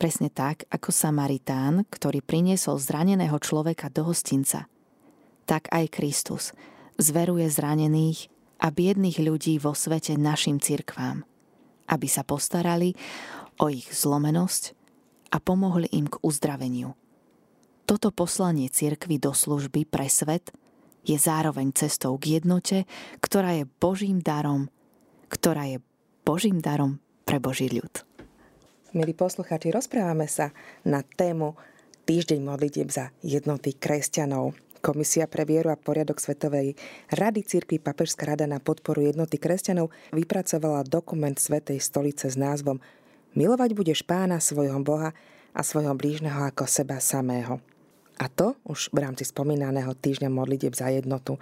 Presne 0.00 0.32
tak, 0.32 0.64
ako 0.72 0.96
Samaritán, 0.96 1.84
ktorý 1.92 2.24
priniesol 2.24 2.80
zraneného 2.80 3.36
človeka 3.36 3.92
do 3.92 4.08
hostinca. 4.08 4.64
Tak 5.44 5.68
aj 5.68 5.92
Kristus 5.92 6.56
zveruje 6.96 7.44
zranených 7.52 8.32
a 8.64 8.72
biedných 8.72 9.20
ľudí 9.20 9.60
vo 9.60 9.76
svete 9.76 10.16
našim 10.16 10.56
cirkvám, 10.56 11.20
aby 11.84 12.08
sa 12.08 12.24
postarali 12.24 12.96
o 13.60 13.68
ich 13.68 13.92
zlomenosť 13.92 14.79
a 15.30 15.36
pomohli 15.38 15.86
im 15.94 16.10
k 16.10 16.18
uzdraveniu. 16.20 16.98
Toto 17.86 18.14
poslanie 18.14 18.70
cirkvy 18.70 19.18
do 19.18 19.34
služby 19.34 19.86
pre 19.86 20.06
svet 20.06 20.54
je 21.02 21.16
zároveň 21.18 21.74
cestou 21.74 22.14
k 22.20 22.38
jednote, 22.38 22.86
ktorá 23.18 23.56
je 23.56 23.64
Božím 23.80 24.22
darom, 24.22 24.70
ktorá 25.26 25.66
je 25.66 25.78
Božím 26.22 26.62
darom 26.62 27.02
pre 27.26 27.42
Boží 27.42 27.70
ľud. 27.70 28.06
Milí 28.90 29.14
poslucháči, 29.14 29.70
rozprávame 29.70 30.26
sa 30.26 30.50
na 30.82 31.06
tému 31.06 31.54
Týždeň 32.10 32.42
modlitieb 32.42 32.90
za 32.90 33.14
jednoty 33.22 33.70
kresťanov. 33.70 34.58
Komisia 34.82 35.28
pre 35.30 35.46
vieru 35.46 35.70
a 35.70 35.78
poriadok 35.78 36.18
Svetovej 36.18 36.74
Rady 37.12 37.46
Cirkvi 37.46 37.78
Papežská 37.78 38.34
rada 38.34 38.48
na 38.50 38.58
podporu 38.58 39.04
jednoty 39.04 39.38
kresťanov 39.38 39.92
vypracovala 40.10 40.88
dokument 40.88 41.36
Svetej 41.38 41.78
stolice 41.78 42.32
s 42.32 42.34
názvom 42.34 42.82
Milovať 43.30 43.70
budeš 43.78 44.02
pána 44.02 44.42
svojho 44.42 44.82
Boha 44.82 45.14
a 45.54 45.60
svojho 45.62 45.94
blížneho 45.94 46.50
ako 46.50 46.66
seba 46.66 46.98
samého. 46.98 47.62
A 48.20 48.28
to 48.28 48.58
už 48.68 48.92
v 48.92 49.00
rámci 49.06 49.24
spomínaného 49.24 49.96
týždňa 49.96 50.28
modlitieb 50.28 50.76
za 50.76 50.92
jednotu, 50.92 51.40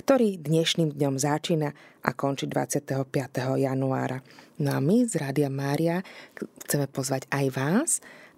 ktorý 0.00 0.42
dnešným 0.42 0.96
dňom 0.96 1.14
začína 1.20 1.70
a 2.02 2.10
končí 2.16 2.50
25. 2.50 3.14
januára. 3.62 4.24
No 4.58 4.74
a 4.74 4.82
my 4.82 5.06
z 5.06 5.22
Rádia 5.22 5.52
Mária 5.52 6.02
chceme 6.66 6.90
pozvať 6.90 7.30
aj 7.30 7.46
vás, 7.54 7.90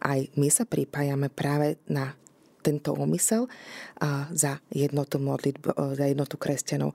aj 0.04 0.28
my 0.36 0.52
sa 0.52 0.68
pripájame 0.68 1.32
práve 1.32 1.80
na 1.88 2.12
tento 2.60 2.92
úmysel 2.92 3.48
za 4.34 4.60
jednotu, 4.68 5.16
modlitb, 5.22 5.72
za 5.94 6.04
jednotu 6.04 6.36
kresťanov. 6.36 6.92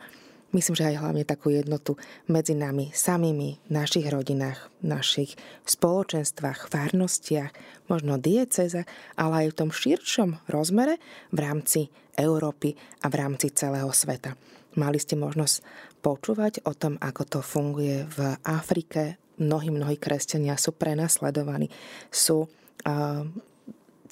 Myslím, 0.54 0.78
že 0.78 0.86
aj 0.94 1.02
hlavne 1.02 1.26
takú 1.26 1.50
jednotu 1.50 1.98
medzi 2.30 2.54
nami 2.54 2.94
samými, 2.94 3.58
v 3.66 3.70
našich 3.74 4.06
rodinách, 4.06 4.70
v 4.86 4.94
našich 4.94 5.34
spoločenstvách, 5.66 6.70
farnostiach, 6.70 7.50
možno 7.90 8.22
dieceze, 8.22 8.86
ale 9.18 9.34
aj 9.44 9.48
v 9.50 9.58
tom 9.58 9.70
širšom 9.74 10.46
rozmere 10.46 11.02
v 11.34 11.40
rámci 11.42 11.90
Európy 12.14 12.78
a 13.02 13.10
v 13.10 13.16
rámci 13.18 13.50
celého 13.50 13.90
sveta. 13.90 14.38
Mali 14.78 15.02
ste 15.02 15.18
možnosť 15.18 15.66
počúvať 16.06 16.62
o 16.70 16.78
tom, 16.78 17.02
ako 17.02 17.22
to 17.26 17.40
funguje 17.42 18.06
v 18.06 18.38
Afrike. 18.46 19.18
Mnohí, 19.42 19.74
mnohí 19.74 19.98
kresťania 19.98 20.54
sú 20.62 20.78
prenasledovaní, 20.78 21.74
sú 22.14 22.46
uh, 22.46 23.26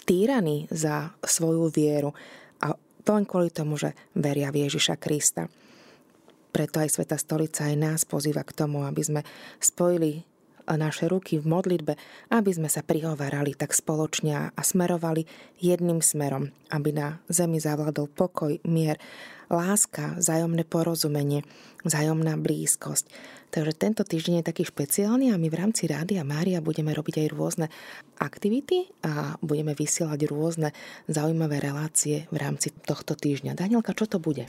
týraní 0.10 0.65
za 0.73 1.13
svoju 1.21 1.69
vieru 1.69 2.17
a 2.65 2.73
to 3.06 3.10
len 3.13 3.30
kvôli 3.30 3.54
tomu, 3.54 3.77
že 3.77 3.93
veria 4.17 4.49
v 4.49 4.65
Ježiša 4.65 4.97
Krista. 4.97 5.45
Preto 6.52 6.84
aj 6.84 7.00
Sveta 7.00 7.16
Stolica 7.16 7.68
aj 7.72 7.76
nás 7.80 8.02
pozýva 8.04 8.44
k 8.44 8.56
tomu, 8.56 8.84
aby 8.84 9.02
sme 9.02 9.22
spojili 9.58 10.28
naše 10.70 11.10
ruky 11.10 11.42
v 11.42 11.50
modlitbe, 11.50 11.94
aby 12.32 12.52
sme 12.54 12.70
sa 12.70 12.86
prihovárali 12.86 13.58
tak 13.58 13.74
spoločne 13.74 14.54
a 14.54 14.62
smerovali 14.62 15.26
jedným 15.58 16.00
smerom, 16.00 16.54
aby 16.70 16.96
na 16.96 17.20
zemi 17.28 17.58
zavládol 17.58 18.08
pokoj, 18.12 18.56
mier, 18.64 19.02
láska, 19.52 20.16
vzájomné 20.16 20.64
porozumenie, 20.64 21.44
vzájomná 21.84 22.40
blízkosť. 22.40 23.10
Takže 23.52 23.74
tento 23.76 24.08
týždeň 24.08 24.40
je 24.40 24.48
taký 24.48 24.64
špeciálny 24.64 25.36
a 25.36 25.36
my 25.36 25.52
v 25.52 25.60
rámci 25.60 25.92
Rádia 25.92 26.24
Mária 26.24 26.64
budeme 26.64 26.96
robiť 26.96 27.28
aj 27.28 27.28
rôzne 27.36 27.68
aktivity 28.16 28.88
a 29.04 29.36
budeme 29.44 29.76
vysielať 29.76 30.24
rôzne 30.32 30.72
zaujímavé 31.12 31.60
relácie 31.60 32.32
v 32.32 32.38
rámci 32.40 32.72
tohto 32.72 33.12
týždňa. 33.12 33.60
Danielka, 33.60 33.92
čo 33.92 34.08
to 34.08 34.24
bude? 34.24 34.48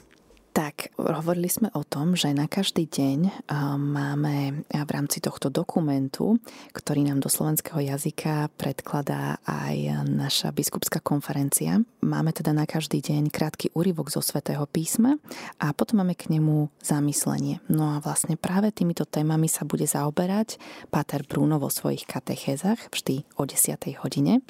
Tak, 0.53 0.93
hovorili 1.01 1.49
sme 1.49 1.73
o 1.73 1.81
tom, 1.81 2.12
že 2.12 2.29
na 2.37 2.45
každý 2.45 2.85
deň 2.85 3.49
máme 3.81 4.69
v 4.69 4.91
rámci 4.93 5.25
tohto 5.25 5.49
dokumentu, 5.49 6.37
ktorý 6.77 7.09
nám 7.09 7.25
do 7.25 7.33
slovenského 7.33 7.81
jazyka 7.81 8.53
predkladá 8.61 9.41
aj 9.49 10.05
naša 10.05 10.53
biskupská 10.53 11.01
konferencia. 11.01 11.81
Máme 12.05 12.37
teda 12.37 12.53
na 12.53 12.69
každý 12.69 13.01
deň 13.01 13.33
krátky 13.33 13.73
úryvok 13.73 14.12
zo 14.12 14.21
svätého 14.21 14.69
písma 14.69 15.17
a 15.57 15.73
potom 15.73 16.05
máme 16.05 16.12
k 16.12 16.29
nemu 16.29 16.69
zamyslenie. 16.85 17.65
No 17.73 17.97
a 17.97 18.05
vlastne 18.05 18.37
práve 18.37 18.77
týmito 18.77 19.09
témami 19.09 19.49
sa 19.49 19.65
bude 19.65 19.88
zaoberať 19.88 20.61
Páter 20.93 21.25
Bruno 21.25 21.57
vo 21.65 21.73
svojich 21.73 22.05
katechézach 22.05 22.93
vždy 22.93 23.25
o 23.41 23.49
10. 23.49 24.05
hodine. 24.05 24.45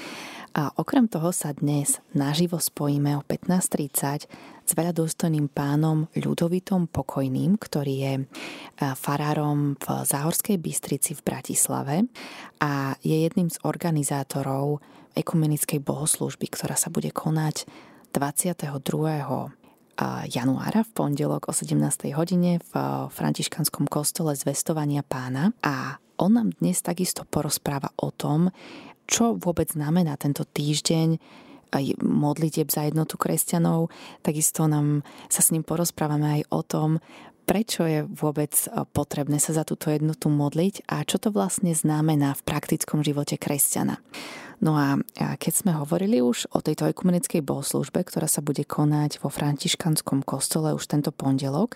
A 0.52 0.74
okrem 0.74 1.06
toho 1.06 1.30
sa 1.30 1.54
dnes 1.54 2.02
naživo 2.10 2.58
spojíme 2.58 3.16
o 3.16 3.22
15.30 3.22 4.26
s 4.62 4.72
veľa 4.72 4.94
dôstojným 4.94 5.50
pánom 5.50 6.06
Ľudovitom 6.14 6.88
Pokojným, 6.88 7.58
ktorý 7.58 7.94
je 7.94 8.14
e, 8.18 8.22
farárom 8.96 9.74
v 9.76 9.86
Záhorskej 10.06 10.56
Bystrici 10.58 11.18
v 11.18 11.24
Bratislave 11.26 11.96
a 12.62 12.96
je 13.02 13.16
jedným 13.26 13.50
z 13.50 13.58
organizátorov 13.66 14.80
ekumenickej 15.12 15.82
bohoslužby, 15.84 16.48
ktorá 16.48 16.78
sa 16.78 16.88
bude 16.88 17.12
konať 17.12 17.68
22 18.16 19.62
januára 20.28 20.80
v 20.82 20.90
pondelok 20.94 21.48
o 21.48 21.52
17. 21.52 22.16
hodine 22.16 22.58
v 22.58 22.72
františkanskom 23.12 23.86
kostole 23.86 24.32
Zvestovania 24.34 25.04
pána 25.04 25.52
a 25.60 26.00
on 26.16 26.38
nám 26.38 26.54
dnes 26.58 26.80
takisto 26.80 27.26
porozpráva 27.28 27.92
o 28.00 28.14
tom, 28.14 28.50
čo 29.06 29.36
vôbec 29.36 29.68
znamená 29.74 30.16
tento 30.16 30.46
týždeň 30.46 31.18
aj 31.72 31.98
modlitieb 32.04 32.68
za 32.68 32.84
jednotu 32.86 33.16
kresťanov. 33.16 33.88
Takisto 34.20 34.68
nám 34.68 35.02
sa 35.32 35.40
s 35.40 35.50
ním 35.50 35.64
porozprávame 35.64 36.40
aj 36.40 36.42
o 36.52 36.60
tom, 36.62 36.90
prečo 37.44 37.84
je 37.84 38.06
vôbec 38.06 38.54
potrebné 38.94 39.42
sa 39.42 39.52
za 39.52 39.64
túto 39.66 39.90
jednotu 39.90 40.30
modliť 40.30 40.86
a 40.86 41.02
čo 41.02 41.18
to 41.18 41.34
vlastne 41.34 41.74
znamená 41.74 42.38
v 42.38 42.42
praktickom 42.46 43.02
živote 43.02 43.36
kresťana. 43.36 43.98
No 44.62 44.78
a 44.78 44.94
keď 45.18 45.52
sme 45.58 45.72
hovorili 45.74 46.22
už 46.22 46.46
o 46.54 46.62
tejto 46.62 46.86
ekumenickej 46.86 47.42
bohoslužbe, 47.42 47.98
ktorá 48.06 48.30
sa 48.30 48.46
bude 48.46 48.62
konať 48.62 49.18
vo 49.18 49.26
františkanskom 49.26 50.22
kostole 50.22 50.70
už 50.70 50.86
tento 50.86 51.10
pondelok, 51.10 51.74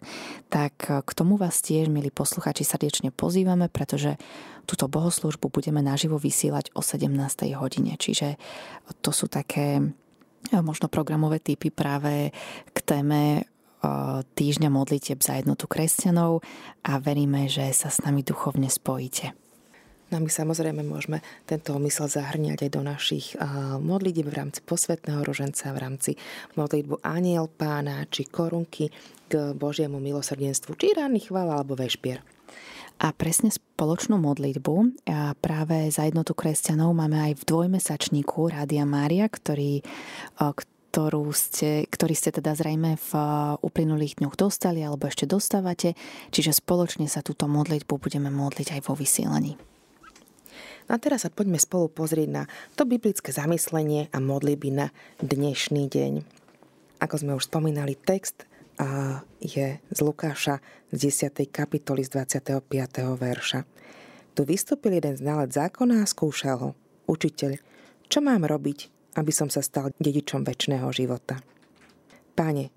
tak 0.54 0.78
k 0.86 1.10
tomu 1.10 1.34
vás 1.34 1.58
tiež, 1.66 1.90
milí 1.90 2.14
posluchači, 2.14 2.62
srdečne 2.62 3.10
pozývame, 3.10 3.66
pretože 3.66 4.22
túto 4.70 4.86
bohoslužbu 4.86 5.50
budeme 5.50 5.82
naživo 5.82 6.14
vysielať 6.14 6.70
o 6.78 6.80
17. 6.82 7.10
hodine. 7.58 7.98
Čiže 7.98 8.38
to 9.02 9.10
sú 9.10 9.26
také 9.26 9.82
možno 10.54 10.86
programové 10.86 11.42
typy 11.42 11.74
práve 11.74 12.30
k 12.70 12.78
téme 12.86 13.50
týždňa 14.34 14.68
modlitieb 14.68 15.22
za 15.22 15.38
jednotu 15.38 15.70
kresťanov 15.70 16.42
a 16.82 16.92
veríme, 16.98 17.46
že 17.46 17.70
sa 17.70 17.88
s 17.88 18.02
nami 18.02 18.26
duchovne 18.26 18.66
spojíte. 18.66 19.32
No 20.06 20.22
my 20.22 20.30
samozrejme 20.30 20.86
môžeme 20.86 21.18
tento 21.50 21.74
omysel 21.74 22.06
zahrňať 22.06 22.66
aj 22.66 22.70
do 22.70 22.82
našich 22.86 23.34
modlitieb 23.82 24.30
v 24.30 24.38
rámci 24.38 24.62
posvetného 24.62 25.26
roženca, 25.26 25.74
v 25.74 25.82
rámci 25.82 26.10
modlitbu 26.54 27.02
Aniel 27.02 27.50
pána, 27.50 28.06
či 28.06 28.22
korunky 28.22 28.94
k 29.26 29.50
Božiemu 29.58 29.98
milosrdenstvu, 29.98 30.78
či 30.78 30.94
ranný 30.94 31.26
chvála 31.26 31.58
alebo 31.58 31.74
vešpier. 31.74 32.22
A 33.02 33.10
presne 33.10 33.50
spoločnú 33.50 34.16
modlitbu 34.22 35.04
a 35.10 35.34
práve 35.36 35.90
za 35.90 36.06
jednotu 36.06 36.38
kresťanov 36.38 36.94
máme 36.94 37.26
aj 37.26 37.42
v 37.42 37.46
dvojmesačníku 37.50 38.54
Rádia 38.54 38.86
Mária, 38.86 39.26
ktorý, 39.26 39.82
ktorú 40.96 41.28
ste, 41.36 41.84
ktorý 41.92 42.16
ste 42.16 42.32
teda 42.32 42.56
zrejme 42.56 42.96
v 42.96 43.10
uplynulých 43.60 44.16
dňoch 44.16 44.32
dostali 44.32 44.80
alebo 44.80 45.04
ešte 45.04 45.28
dostávate, 45.28 45.92
čiže 46.32 46.56
spoločne 46.56 47.04
sa 47.04 47.20
túto 47.20 47.44
modlitbu 47.44 48.00
budeme 48.00 48.32
modliť 48.32 48.72
aj 48.72 48.80
vo 48.88 48.96
vysielaní. 48.96 49.60
A 50.88 50.96
teraz 50.96 51.28
sa 51.28 51.30
poďme 51.34 51.60
spolu 51.60 51.92
pozrieť 51.92 52.28
na 52.32 52.42
to 52.80 52.88
biblické 52.88 53.28
zamyslenie 53.28 54.08
a 54.08 54.24
modlitby 54.24 54.72
na 54.72 54.88
dnešný 55.20 55.84
deň. 55.84 56.24
Ako 57.04 57.20
sme 57.20 57.36
už 57.36 57.44
spomínali, 57.44 57.92
text 57.92 58.48
je 59.44 59.76
z 59.76 59.98
Lukáša 60.00 60.64
z 60.96 61.12
10. 61.12 61.44
kapitoly 61.52 62.08
z 62.08 62.24
25. 62.24 62.72
verša. 63.20 63.68
Tu 64.32 64.48
vystúpil 64.48 64.96
jeden 64.96 65.12
znalec 65.12 65.52
zákona 65.52 66.00
a 66.00 66.08
skúšal 66.08 66.56
ho. 66.56 66.70
Učiteľ, 67.04 67.60
čo 68.08 68.24
mám 68.24 68.48
robiť, 68.48 68.95
aby 69.16 69.32
som 69.32 69.48
sa 69.48 69.64
stal 69.64 69.90
dedičom 69.96 70.44
väčšného 70.44 70.88
života? 70.92 71.40
Pane, 72.36 72.68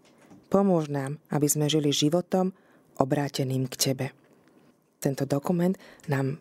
pomôž 0.47 0.88
nám, 0.88 1.19
aby 1.30 1.47
sme 1.52 1.67
žili 1.67 1.91
životom 1.91 2.56
obráteným 2.95 3.67
k 3.67 3.75
Tebe. 3.75 4.08
Tento 4.99 5.28
dokument 5.28 5.75
nám 6.08 6.39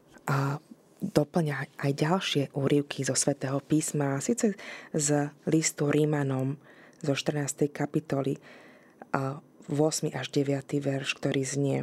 doplňa 0.99 1.79
aj 1.79 1.91
ďalšie 1.95 2.43
úryvky 2.59 3.07
zo 3.07 3.15
svätého 3.15 3.63
písma, 3.63 4.19
síce 4.19 4.59
z 4.91 5.09
listu 5.47 5.91
Rímanom 5.91 6.59
zo 6.99 7.15
14. 7.15 7.71
kapitoly, 7.71 8.35
8. 9.15 10.11
až 10.11 10.27
9. 10.35 10.83
verš, 10.83 11.15
ktorý 11.23 11.43
znie. 11.47 11.79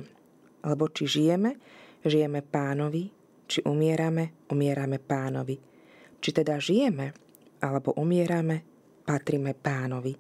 Lebo 0.67 0.91
či 0.91 1.08
žijeme, 1.08 1.56
žijeme 2.04 2.43
pánovi, 2.43 3.08
či 3.47 3.63
umierame, 3.63 4.36
umierame 4.51 4.99
pánovi. 4.99 5.56
Či 6.19 6.30
teda 6.36 6.60
žijeme, 6.60 7.15
alebo 7.65 7.97
umierame, 7.97 8.62
patríme 9.10 9.58
pánovi. 9.58 10.13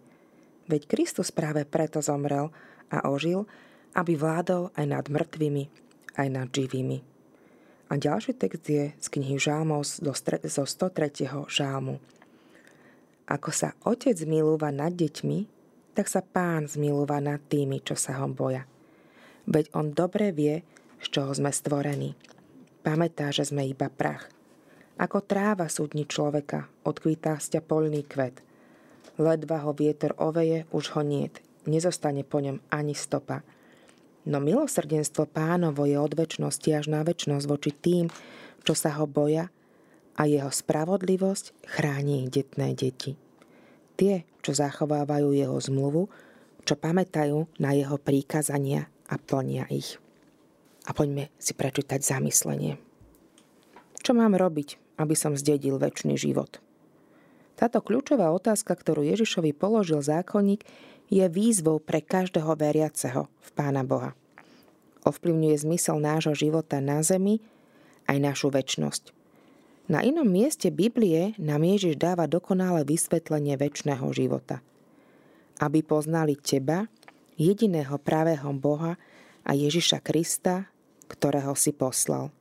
Veď 0.65 0.89
Kristus 0.89 1.29
práve 1.29 1.61
preto 1.61 2.01
zomrel 2.01 2.49
a 2.89 3.05
ožil, 3.05 3.45
aby 3.93 4.17
vládol 4.17 4.73
aj 4.73 4.85
nad 4.89 5.05
mŕtvými, 5.05 5.63
aj 6.17 6.27
nad 6.33 6.49
živými. 6.49 7.05
A 7.85 8.01
ďalší 8.01 8.33
text 8.33 8.65
je 8.65 8.97
z 8.97 9.07
knihy 9.13 9.37
Žálmov 9.37 9.85
zo 9.85 10.63
103. 10.65 11.29
žálmu. 11.45 12.01
Ako 13.29 13.49
sa 13.53 13.77
otec 13.85 14.17
zmilúva 14.17 14.73
nad 14.73 14.89
deťmi, 14.89 15.39
tak 15.93 16.09
sa 16.09 16.25
pán 16.25 16.65
zmilúva 16.65 17.21
nad 17.21 17.39
tými, 17.45 17.79
čo 17.85 17.93
sa 17.93 18.19
ho 18.21 18.27
boja. 18.27 18.65
Veď 19.45 19.69
on 19.77 19.93
dobre 19.93 20.33
vie, 20.33 20.65
z 20.97 21.07
čoho 21.13 21.29
sme 21.29 21.53
stvorení. 21.53 22.17
Pamätá, 22.81 23.29
že 23.29 23.45
sme 23.45 23.69
iba 23.69 23.89
prach. 23.93 24.34
Ako 24.95 25.23
tráva 25.23 25.67
súdni 25.67 26.07
človeka, 26.07 26.71
odkvítá 26.87 27.35
sťa 27.39 27.59
polný 27.63 28.07
kvet. 28.07 28.39
Ledva 29.19 29.63
ho 29.67 29.75
vietor 29.75 30.15
oveje, 30.19 30.67
už 30.71 30.95
ho 30.95 31.01
niet. 31.03 31.43
Nezostane 31.65 32.21
po 32.21 32.39
ňom 32.39 32.61
ani 32.69 32.93
stopa– 32.93 33.41
No 34.25 34.41
milosrdenstvo 34.41 35.29
pánovo 35.29 35.85
je 35.85 36.01
od 36.01 36.17
väčšnosti 36.17 36.69
až 36.73 36.85
na 36.89 37.05
väčšnosť 37.05 37.45
voči 37.45 37.71
tým, 37.77 38.05
čo 38.65 38.73
sa 38.73 38.97
ho 38.97 39.05
boja 39.05 39.53
a 40.17 40.25
jeho 40.25 40.49
spravodlivosť 40.49 41.53
chráni 41.69 42.25
ich 42.25 42.33
detné 42.33 42.73
deti. 42.73 43.13
Tie, 43.93 44.25
čo 44.41 44.51
zachovávajú 44.57 45.29
jeho 45.29 45.55
zmluvu, 45.61 46.09
čo 46.65 46.73
pamätajú 46.73 47.45
na 47.61 47.77
jeho 47.77 48.01
príkazania 48.01 48.89
a 49.05 49.21
plnia 49.21 49.69
ich. 49.69 50.01
A 50.89 50.91
poďme 50.97 51.29
si 51.37 51.53
prečítať 51.53 52.01
zamyslenie. 52.01 52.81
Čo 54.01 54.17
mám 54.17 54.33
robiť, 54.33 54.81
aby 54.95 55.15
som 55.17 55.35
zdedil 55.35 55.79
väčší 55.79 56.15
život? 56.15 56.59
Táto 57.55 57.79
kľúčová 57.79 58.35
otázka, 58.35 58.75
ktorú 58.75 59.07
Ježišovi 59.07 59.55
položil 59.55 60.03
zákonník, 60.03 60.67
je 61.07 61.23
výzvou 61.29 61.79
pre 61.79 62.03
každého 62.03 62.51
veriaceho 62.57 63.29
v 63.29 63.49
Pána 63.55 63.85
Boha. 63.85 64.17
ovplyvňuje 65.05 65.55
zmysel 65.61 66.01
nášho 66.01 66.33
života 66.33 66.81
na 66.81 67.05
zemi 67.05 67.37
aj 68.09 68.17
našu 68.17 68.49
väčnosť. 68.49 69.13
Na 69.85 70.01
inom 70.01 70.25
mieste 70.25 70.73
Biblie 70.73 71.37
nám 71.37 71.61
Ježiš 71.61 72.01
dáva 72.01 72.25
dokonalé 72.25 72.81
vysvetlenie 72.89 73.53
väčšného 73.53 74.09
života. 74.17 74.65
Aby 75.61 75.85
poznali 75.85 76.33
teba, 76.41 76.89
jediného 77.37 78.01
pravého 78.01 78.49
Boha 78.57 78.97
a 79.45 79.51
Ježiša 79.53 80.01
Krista, 80.01 80.73
ktorého 81.05 81.53
si 81.53 81.69
poslal. 81.69 82.33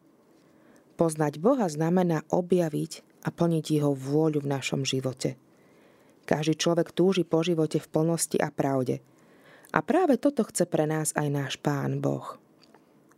Poznať 0.94 1.42
Boha 1.42 1.66
znamená 1.66 2.22
objaviť 2.30 3.02
a 3.26 3.35
plniť 3.35 3.64
jeho 3.80 3.92
vôľu 3.96 4.46
v 4.46 4.50
našom 4.50 4.87
živote. 4.87 5.35
Každý 6.24 6.57
človek 6.57 6.94
túži 6.94 7.26
po 7.26 7.44
živote 7.44 7.83
v 7.83 7.90
plnosti 7.90 8.38
a 8.40 8.48
pravde. 8.48 9.04
A 9.74 9.83
práve 9.83 10.16
toto 10.16 10.46
chce 10.46 10.64
pre 10.70 10.87
nás 10.87 11.11
aj 11.18 11.28
náš 11.28 11.52
Pán 11.59 11.98
Boh. 11.98 12.38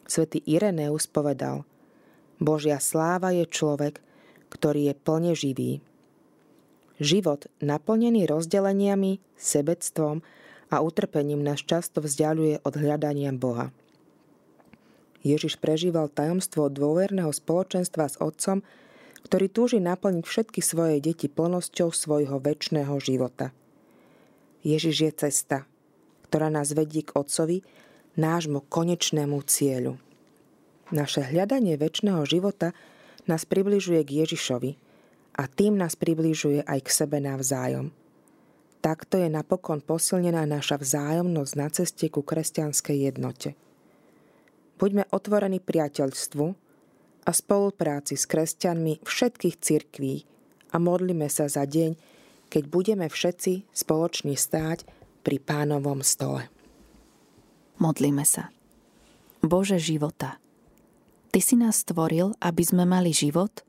Svetý 0.08 0.40
Ireneus 0.46 1.04
povedal, 1.04 1.68
Božia 2.40 2.80
sláva 2.80 3.34
je 3.36 3.44
človek, 3.44 4.00
ktorý 4.48 4.90
je 4.90 4.94
plne 4.96 5.32
živý. 5.36 5.72
Život 6.96 7.52
naplnený 7.60 8.24
rozdeleniami, 8.24 9.20
sebectvom 9.36 10.24
a 10.72 10.76
utrpením 10.80 11.44
nás 11.44 11.60
často 11.60 12.00
vzdialuje 12.00 12.64
od 12.64 12.74
hľadania 12.74 13.36
Boha. 13.36 13.68
Ježiš 15.26 15.58
prežíval 15.58 16.06
tajomstvo 16.06 16.70
dôverného 16.70 17.34
spoločenstva 17.34 18.06
s 18.06 18.14
Otcom, 18.22 18.62
ktorý 19.26 19.50
túži 19.50 19.82
naplniť 19.82 20.22
všetky 20.22 20.62
svoje 20.62 21.02
deti 21.02 21.26
plnosťou 21.26 21.90
svojho 21.90 22.38
väčšného 22.38 22.94
života. 23.02 23.50
Ježiš 24.62 24.96
je 25.02 25.12
cesta, 25.26 25.58
ktorá 26.30 26.46
nás 26.46 26.70
vedí 26.70 27.02
k 27.02 27.10
Otcovi, 27.18 27.66
nášmu 28.14 28.70
konečnému 28.70 29.42
cieľu. 29.42 29.98
Naše 30.94 31.26
hľadanie 31.26 31.74
väčšného 31.74 32.22
života 32.22 32.70
nás 33.26 33.42
približuje 33.42 34.06
k 34.06 34.22
Ježišovi 34.22 34.78
a 35.34 35.50
tým 35.50 35.74
nás 35.74 35.98
približuje 35.98 36.62
aj 36.62 36.86
k 36.86 36.88
sebe 36.94 37.18
navzájom. 37.18 37.90
Takto 38.78 39.18
je 39.18 39.26
napokon 39.26 39.82
posilnená 39.82 40.46
naša 40.46 40.78
vzájomnosť 40.78 41.52
na 41.58 41.66
ceste 41.74 42.06
ku 42.06 42.22
kresťanskej 42.22 43.10
jednote. 43.10 43.58
Buďme 44.76 45.08
otvorení 45.08 45.58
priateľstvu 45.60 46.46
a 47.26 47.30
spolupráci 47.32 48.14
s 48.14 48.28
kresťanmi 48.28 49.02
všetkých 49.02 49.56
cirkví 49.56 50.28
a 50.72 50.76
modlíme 50.76 51.26
sa 51.32 51.48
za 51.48 51.64
deň, 51.64 51.96
keď 52.52 52.62
budeme 52.68 53.06
všetci 53.08 53.72
spoločne 53.72 54.36
stáť 54.36 54.84
pri 55.24 55.36
pánovom 55.40 56.04
stole. 56.04 56.46
Modlíme 57.80 58.22
sa. 58.22 58.52
Bože 59.40 59.76
života, 59.80 60.40
Ty 61.36 61.44
si 61.44 61.52
nás 61.52 61.84
stvoril, 61.84 62.32
aby 62.40 62.64
sme 62.64 62.88
mali 62.88 63.12
život, 63.12 63.60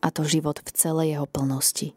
a 0.00 0.08
to 0.08 0.24
život 0.24 0.56
v 0.64 0.70
celej 0.72 1.08
jeho 1.12 1.28
plnosti. 1.28 1.92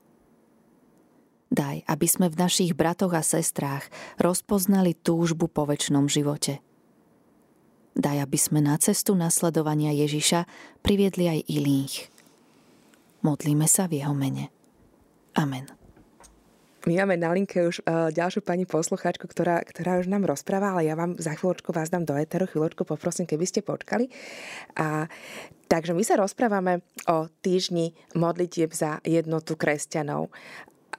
Daj, 1.48 1.88
aby 1.88 2.08
sme 2.12 2.28
v 2.28 2.44
našich 2.44 2.76
bratoch 2.76 3.16
a 3.16 3.24
sestrách 3.24 3.88
rozpoznali 4.20 5.00
túžbu 5.00 5.48
po 5.48 5.64
väčšnom 5.64 6.12
živote. 6.12 6.60
Daj, 7.94 8.26
aby 8.26 8.38
sme 8.42 8.60
na 8.60 8.74
cestu 8.82 9.14
nasledovania 9.14 9.94
Ježiša 9.94 10.50
priviedli 10.82 11.30
aj 11.30 11.40
iných. 11.46 11.94
Modlíme 13.22 13.70
sa 13.70 13.86
v 13.86 14.02
jeho 14.02 14.18
mene. 14.18 14.50
Amen. 15.38 15.70
My 16.84 17.00
máme 17.00 17.16
na 17.16 17.32
linke 17.32 17.64
už 17.64 17.80
uh, 17.88 18.12
ďalšiu 18.12 18.44
pani 18.44 18.68
poslucháčku, 18.68 19.24
ktorá, 19.24 19.64
ktorá 19.64 20.04
už 20.04 20.12
nám 20.12 20.28
rozpráva, 20.28 20.76
ale 20.76 20.92
ja 20.92 21.00
vám 21.00 21.16
za 21.16 21.32
chvíľočku 21.32 21.72
vás 21.72 21.88
dám 21.88 22.04
do 22.04 22.12
eteru, 22.12 22.44
chvíľočku 22.44 22.84
poprosím, 22.84 23.24
keby 23.24 23.48
ste 23.48 23.64
počkali. 23.64 24.12
A, 24.76 25.08
takže 25.72 25.96
my 25.96 26.04
sa 26.04 26.20
rozprávame 26.20 26.84
o 27.08 27.32
týždni 27.40 27.96
modlitieb 28.20 28.76
za 28.76 29.00
jednotu 29.08 29.56
kresťanov 29.56 30.28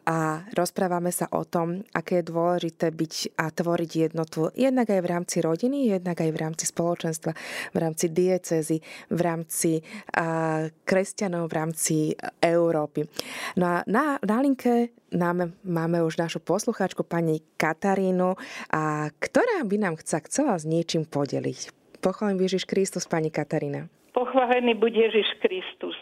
a 0.05 0.45
rozprávame 0.53 1.09
sa 1.09 1.29
o 1.33 1.49
tom, 1.49 1.81
aké 1.97 2.21
je 2.21 2.29
dôležité 2.29 2.93
byť 2.93 3.41
a 3.41 3.49
tvoriť 3.49 3.91
jednotu 4.09 4.53
jednak 4.53 4.93
aj 4.93 5.01
v 5.01 5.11
rámci 5.11 5.37
rodiny, 5.41 5.89
jednak 5.89 6.21
aj 6.21 6.31
v 6.31 6.39
rámci 6.41 6.65
spoločenstva, 6.69 7.33
v 7.73 7.79
rámci 7.81 8.07
diecezy, 8.13 8.79
v 9.09 9.21
rámci 9.21 9.81
a, 10.13 10.69
kresťanov, 10.85 11.49
v 11.49 11.57
rámci 11.57 11.97
Európy. 12.45 13.09
No 13.57 13.65
a 13.67 13.77
na, 13.89 14.21
na 14.21 14.39
linke 14.45 14.93
máme, 15.17 15.57
máme 15.65 16.05
už 16.05 16.21
našu 16.21 16.45
poslucháčku 16.45 17.01
pani 17.03 17.41
Katarínu, 17.57 18.37
a, 18.69 19.09
ktorá 19.09 19.65
by 19.65 19.77
nám 19.81 19.95
chca, 20.05 20.21
chcela 20.29 20.61
s 20.61 20.69
niečím 20.69 21.09
podeliť. 21.09 21.73
Pochválim 22.05 22.37
Ježiš 22.45 22.69
Kristus, 22.69 23.09
pani 23.09 23.33
Katarína. 23.33 23.89
Pochválený 24.13 24.77
bude 24.77 24.95
Ježiš 24.95 25.27
Kristus. 25.41 25.94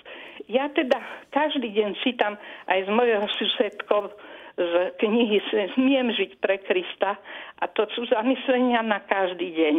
Ja 0.50 0.66
teda 0.74 0.98
každý 1.30 1.70
deň 1.70 1.90
čítam 2.02 2.34
aj 2.66 2.78
z 2.86 2.90
mojho 2.90 3.26
susedkov 3.38 4.10
z 4.56 4.72
knihy 5.00 5.40
Smiem 5.74 6.12
žiť 6.12 6.36
pre 6.42 6.60
Krista 6.60 7.16
a 7.60 7.64
to 7.72 7.88
sú 7.96 8.04
zamyslenia 8.10 8.84
na 8.84 9.00
každý 9.00 9.54
deň. 9.54 9.74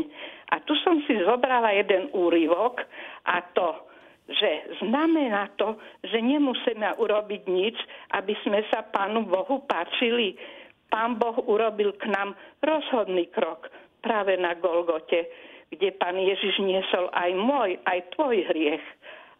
A 0.53 0.61
tu 0.65 0.73
som 0.81 1.01
si 1.05 1.13
zobrala 1.21 1.73
jeden 1.77 2.09
úryvok 2.13 2.81
a 3.25 3.41
to, 3.53 3.89
že 4.29 4.79
znamená 4.81 5.51
to, 5.59 5.75
že 6.07 6.17
nemusíme 6.17 6.95
urobiť 6.95 7.41
nič, 7.49 7.77
aby 8.15 8.33
sme 8.41 8.63
sa 8.71 8.87
Pánu 8.87 9.27
Bohu 9.27 9.61
páčili. 9.67 10.39
Pán 10.87 11.17
Boh 11.19 11.37
urobil 11.49 11.97
k 11.97 12.07
nám 12.09 12.37
rozhodný 12.61 13.27
krok 13.33 13.67
práve 13.99 14.37
na 14.39 14.53
Golgote, 14.57 15.27
kde 15.73 15.89
Pán 15.97 16.15
Ježiš 16.17 16.61
niesol 16.61 17.09
aj 17.11 17.29
môj, 17.33 17.81
aj 17.83 17.99
tvoj 18.13 18.45
hriech. 18.47 18.85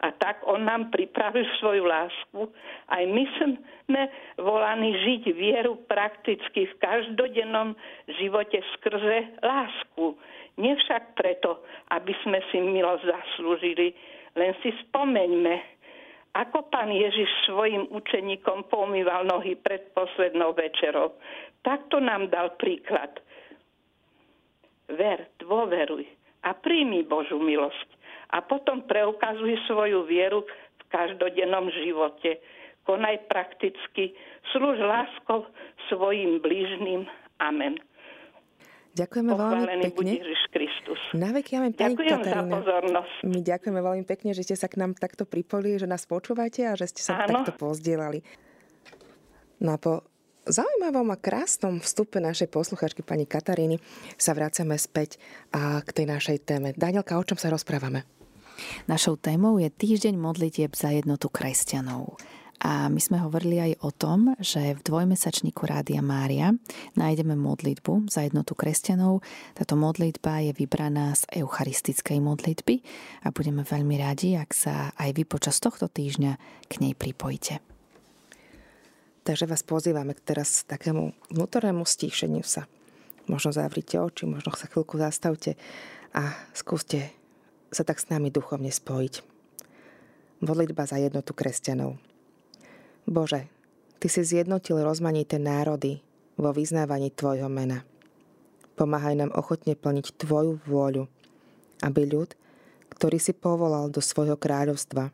A 0.04 0.12
tak 0.20 0.44
on 0.44 0.68
nám 0.68 0.92
pripravil 0.92 1.48
svoju 1.56 1.88
lásku. 1.88 2.52
Aj 2.92 3.00
my 3.08 3.24
sme 3.40 4.02
volaní 4.36 4.92
žiť 5.00 5.32
vieru 5.32 5.80
prakticky 5.88 6.68
v 6.68 6.74
každodennom 6.76 7.72
živote 8.20 8.60
skrze 8.76 9.40
lásku. 9.40 10.12
Nevšak 10.60 11.16
preto, 11.16 11.64
aby 11.88 12.12
sme 12.20 12.44
si 12.52 12.60
milosť 12.60 13.00
zaslúžili, 13.00 13.96
len 14.36 14.52
si 14.60 14.76
spomeňme, 14.84 15.56
ako 16.36 16.68
pán 16.68 16.92
Ježiš 16.92 17.48
svojim 17.48 17.88
učeníkom 17.88 18.68
pomýval 18.68 19.24
nohy 19.24 19.56
pred 19.56 19.88
poslednou 19.96 20.52
večerou. 20.52 21.16
Takto 21.64 21.96
nám 21.96 22.28
dal 22.28 22.52
príklad. 22.60 23.24
Ver, 24.92 25.32
dôveruj 25.40 26.04
a 26.44 26.52
príjmi 26.52 27.08
Božú 27.08 27.40
milosť 27.40 27.93
a 28.30 28.40
potom 28.40 28.86
preukazuj 28.86 29.58
svoju 29.66 30.06
vieru 30.08 30.44
v 30.44 30.82
každodennom 30.88 31.68
živote. 31.72 32.40
Konaj 32.84 33.28
prakticky, 33.32 34.12
slúž 34.52 34.76
láskou 34.78 35.48
svojim 35.88 36.40
blížným. 36.44 37.08
Amen. 37.40 37.80
Ďakujeme 38.94 39.30
veľmi 39.34 39.66
pekne. 39.90 40.12
Na 41.18 41.34
veky, 41.34 41.58
amen, 41.58 41.74
pani 41.74 41.98
Ďakujem 41.98 42.20
Katarína. 42.22 42.46
za 42.46 42.54
pozornosť. 42.62 43.14
My 43.26 43.38
ďakujeme 43.42 43.80
veľmi 43.82 44.04
pekne, 44.06 44.30
že 44.38 44.46
ste 44.46 44.54
sa 44.54 44.70
k 44.70 44.78
nám 44.78 44.94
takto 44.94 45.26
pripojili, 45.26 45.82
že 45.82 45.90
nás 45.90 46.06
počúvate 46.06 46.62
a 46.62 46.78
že 46.78 46.86
ste 46.94 47.02
sa 47.02 47.26
Áno. 47.26 47.42
takto 47.42 47.58
pozdielali. 47.58 48.22
No 49.58 49.74
a 49.74 49.78
po 49.82 50.13
zaujímavom 50.44 51.12
a 51.12 51.16
krásnom 51.16 51.80
vstupe 51.80 52.20
našej 52.20 52.52
posluchačky 52.52 53.00
pani 53.00 53.24
Kataríny 53.24 53.80
sa 54.20 54.36
vracame 54.36 54.76
späť 54.76 55.16
k 55.50 55.88
tej 55.88 56.06
našej 56.08 56.44
téme. 56.44 56.76
Danielka, 56.76 57.16
o 57.16 57.24
čom 57.24 57.40
sa 57.40 57.48
rozprávame? 57.48 58.04
Našou 58.86 59.18
témou 59.18 59.58
je 59.58 59.66
týždeň 59.66 60.14
modlitieb 60.14 60.70
za 60.78 60.94
jednotu 60.94 61.26
kresťanov. 61.26 62.20
A 62.64 62.88
my 62.88 62.96
sme 63.02 63.20
hovorili 63.20 63.60
aj 63.60 63.72
o 63.82 63.90
tom, 63.90 64.38
že 64.40 64.78
v 64.78 64.80
dvojmesačníku 64.80 65.66
Rádia 65.66 66.00
Mária 66.00 66.54
nájdeme 66.96 67.34
modlitbu 67.34 68.08
za 68.08 68.24
jednotu 68.24 68.54
kresťanov. 68.54 69.26
Táto 69.58 69.74
modlitba 69.74 70.40
je 70.48 70.56
vybraná 70.56 71.12
z 71.18 71.44
eucharistickej 71.44 72.22
modlitby 72.22 72.80
a 73.26 73.34
budeme 73.34 73.66
veľmi 73.66 73.98
radi, 74.00 74.38
ak 74.38 74.54
sa 74.54 74.94
aj 74.96 75.12
vy 75.12 75.28
počas 75.28 75.58
tohto 75.60 75.90
týždňa 75.90 76.32
k 76.70 76.72
nej 76.78 76.94
pripojíte. 76.96 77.73
Takže 79.24 79.48
vás 79.48 79.64
pozývame 79.64 80.12
teraz 80.12 80.68
takému 80.68 81.16
vnútornému 81.32 81.88
stíšeniu 81.88 82.44
sa. 82.44 82.68
Možno 83.24 83.56
zavrite 83.56 83.96
oči, 83.96 84.28
možno 84.28 84.52
sa 84.52 84.68
chvíľku 84.68 85.00
zastavte 85.00 85.56
a 86.12 86.36
skúste 86.52 87.08
sa 87.72 87.88
tak 87.88 88.04
s 88.04 88.12
nami 88.12 88.28
duchovne 88.28 88.68
spojiť. 88.68 89.24
Modlitba 90.44 90.84
za 90.84 91.00
jednotu 91.00 91.32
kresťanov. 91.32 91.96
Bože, 93.08 93.48
Ty 93.96 94.12
si 94.12 94.20
zjednotil 94.20 94.84
rozmanité 94.84 95.40
národy 95.40 96.04
vo 96.36 96.52
vyznávaní 96.52 97.08
Tvojho 97.08 97.48
mena. 97.48 97.88
Pomáhaj 98.76 99.16
nám 99.16 99.32
ochotne 99.32 99.72
plniť 99.72 100.20
Tvoju 100.20 100.60
vôľu, 100.68 101.08
aby 101.80 102.02
ľud, 102.04 102.36
ktorý 102.92 103.16
si 103.16 103.32
povolal 103.32 103.88
do 103.88 104.04
svojho 104.04 104.36
kráľovstva, 104.36 105.08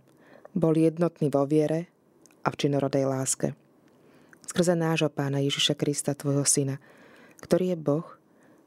bol 0.59 0.75
jednotný 0.75 1.31
vo 1.31 1.47
viere 1.47 1.87
a 2.43 2.51
v 2.51 2.59
činorodej 2.59 3.07
láske. 3.07 3.60
Skrze 4.51 4.75
nášho 4.75 5.07
Pána 5.15 5.39
Ježiša 5.39 5.79
Krista, 5.79 6.11
Tvojho 6.11 6.43
Syna, 6.43 6.83
ktorý 7.39 7.71
je 7.71 7.79
Boh 7.79 8.03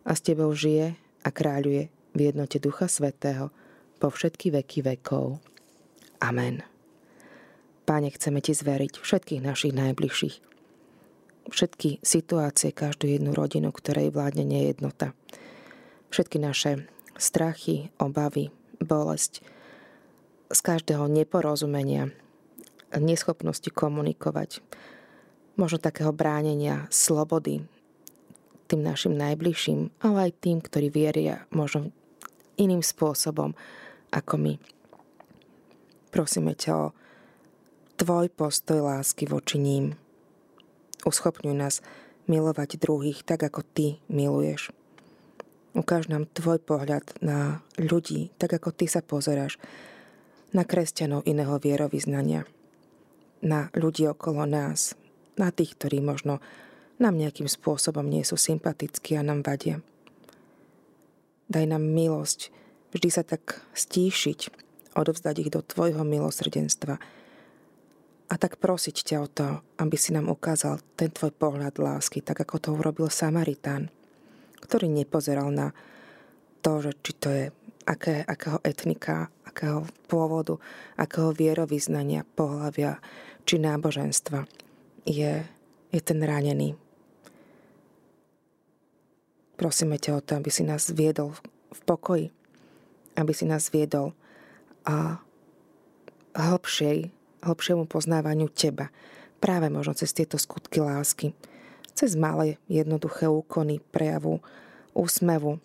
a 0.08 0.16
s 0.16 0.24
Tebou 0.24 0.56
žije 0.56 0.96
a 0.96 1.28
kráľuje 1.28 1.92
v 2.16 2.20
jednote 2.24 2.56
Ducha 2.56 2.88
Svetého, 2.88 3.52
po 4.00 4.08
všetky 4.08 4.56
veky 4.56 4.80
vekov. 4.80 5.44
Amen. 6.24 6.64
Páne, 7.84 8.16
chceme 8.16 8.40
Ti 8.40 8.56
zveriť 8.56 9.04
všetkých 9.04 9.44
našich 9.44 9.76
najbližších. 9.76 10.36
Všetky 11.52 12.00
situácie, 12.00 12.72
každú 12.72 13.12
jednu 13.12 13.36
rodinu, 13.36 13.76
ktorej 13.76 14.16
vládne 14.16 14.48
nejednota. 14.48 15.12
Všetky 16.16 16.40
naše 16.40 16.88
strachy, 17.20 17.92
obavy, 18.00 18.56
bolesť, 18.80 19.44
z 20.48 20.60
každého 20.64 21.12
neporozumenia, 21.12 22.16
neschopnosti 22.96 23.68
komunikovať, 23.68 24.64
možno 25.56 25.78
takého 25.78 26.14
bránenia 26.14 26.90
slobody 26.90 27.66
tým 28.74 28.82
našim 28.82 29.14
najbližším, 29.14 29.94
ale 30.02 30.30
aj 30.30 30.42
tým, 30.42 30.58
ktorí 30.58 30.90
vieria 30.90 31.46
možno 31.54 31.94
iným 32.58 32.82
spôsobom 32.82 33.54
ako 34.10 34.34
my. 34.40 34.54
Prosíme 36.10 36.58
ťa 36.58 36.72
o 36.90 36.94
tvoj 37.98 38.34
postoj 38.34 38.82
lásky 38.82 39.30
voči 39.30 39.62
ním. 39.62 39.94
Uschopňuj 41.06 41.54
nás 41.54 41.86
milovať 42.26 42.80
druhých 42.80 43.22
tak, 43.22 43.46
ako 43.46 43.62
ty 43.62 44.00
miluješ. 44.10 44.74
Ukáž 45.74 46.10
nám 46.10 46.30
tvoj 46.30 46.62
pohľad 46.62 47.18
na 47.22 47.66
ľudí, 47.82 48.30
tak 48.38 48.58
ako 48.58 48.70
ty 48.74 48.86
sa 48.86 49.02
pozeráš 49.02 49.58
na 50.54 50.62
kresťanov 50.62 51.26
iného 51.26 51.58
vierovýznania, 51.58 52.46
na 53.42 53.74
ľudí 53.74 54.06
okolo 54.06 54.46
nás, 54.46 54.94
na 55.40 55.50
tých, 55.50 55.78
ktorí 55.78 56.04
možno 56.04 56.44
nám 57.02 57.18
nejakým 57.18 57.50
spôsobom 57.50 58.06
nie 58.06 58.22
sú 58.22 58.38
sympatickí 58.38 59.18
a 59.18 59.26
nám 59.26 59.42
vadia. 59.42 59.82
Daj 61.50 61.66
nám 61.70 61.84
milosť 61.84 62.54
vždy 62.94 63.10
sa 63.10 63.26
tak 63.26 63.66
stíšiť, 63.74 64.54
odovzdať 64.94 65.36
ich 65.42 65.50
do 65.50 65.66
Tvojho 65.66 66.06
milosrdenstva 66.06 66.96
a 68.30 68.34
tak 68.38 68.62
prosiť 68.62 68.96
ťa 69.14 69.18
o 69.20 69.28
to, 69.28 69.48
aby 69.82 69.98
si 69.98 70.14
nám 70.14 70.30
ukázal 70.30 70.80
ten 70.94 71.10
Tvoj 71.10 71.34
pohľad 71.34 71.82
lásky, 71.82 72.22
tak 72.22 72.46
ako 72.46 72.56
to 72.62 72.70
urobil 72.78 73.10
Samaritán, 73.10 73.90
ktorý 74.62 74.88
nepozeral 74.88 75.50
na 75.50 75.74
to, 76.62 76.80
že 76.80 76.92
či 77.02 77.12
to 77.18 77.30
je 77.34 77.46
aké, 77.90 78.22
akého 78.24 78.62
etnika, 78.64 79.34
akého 79.44 79.84
pôvodu, 80.08 80.62
akého 80.96 81.34
vierovýznania, 81.34 82.24
pohľavia 82.38 83.02
či 83.44 83.60
náboženstva 83.60 84.63
je, 85.04 85.44
je 85.92 86.02
ten 86.02 86.20
ranený. 86.24 86.76
Prosíme 89.54 90.02
ťa 90.02 90.12
o 90.18 90.22
to, 90.26 90.36
aby 90.40 90.50
si 90.50 90.66
nás 90.66 90.90
viedol 90.92 91.38
v 91.72 91.80
pokoji, 91.86 92.28
aby 93.16 93.32
si 93.32 93.46
nás 93.46 93.70
viedol 93.70 94.12
a 94.84 95.22
hlbšej, 96.34 97.14
hlbšiemu 97.46 97.86
poznávaniu 97.86 98.50
teba. 98.50 98.90
Práve 99.38 99.70
možno 99.70 99.94
cez 99.94 100.12
tieto 100.16 100.42
skutky 100.42 100.82
lásky. 100.82 101.38
Cez 101.94 102.18
malé, 102.18 102.58
jednoduché 102.66 103.30
úkony, 103.30 103.78
prejavu, 103.94 104.42
úsmevu, 104.98 105.62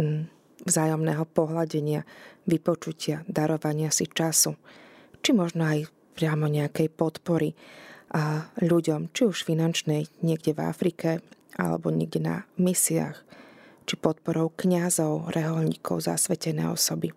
mm, 0.00 0.24
vzájomného 0.64 1.28
pohľadenia, 1.28 2.08
vypočutia, 2.48 3.20
darovania 3.28 3.92
si 3.92 4.08
času, 4.08 4.56
či 5.20 5.36
možno 5.36 5.68
aj 5.68 5.92
priamo 6.16 6.48
nejakej 6.48 6.88
podpory 6.88 7.52
a 8.12 8.48
ľuďom, 8.60 9.12
či 9.12 9.28
už 9.28 9.44
finančnej 9.44 10.08
niekde 10.24 10.56
v 10.56 10.64
Afrike 10.64 11.10
alebo 11.58 11.92
niekde 11.92 12.22
na 12.22 12.36
misiách, 12.56 13.20
či 13.84 13.94
podporou 13.96 14.52
kňazov, 14.52 15.32
reholníkov, 15.32 16.04
zasvetené 16.08 16.68
osoby. 16.68 17.12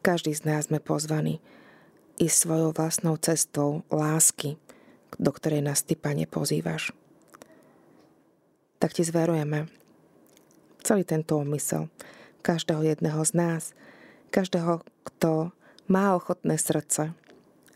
Každý 0.00 0.32
z 0.32 0.48
nás 0.48 0.72
sme 0.72 0.80
pozvaní 0.80 1.42
ísť 2.16 2.36
svojou 2.36 2.70
vlastnou 2.72 3.16
cestou 3.20 3.84
lásky, 3.92 4.56
do 5.16 5.30
ktorej 5.32 5.64
nás 5.64 5.84
Ty, 5.84 5.96
Pane, 5.98 6.24
pozývaš. 6.24 6.92
Tak 8.78 8.94
Ti 8.94 9.02
zverujeme, 9.04 9.68
celý 10.80 11.02
tento 11.04 11.36
úmysel 11.36 11.90
každého 12.40 12.86
jedného 12.86 13.20
z 13.26 13.32
nás, 13.34 13.62
každého, 14.30 14.80
kto 15.04 15.52
má 15.90 16.14
ochotné 16.14 16.56
srdce 16.56 17.12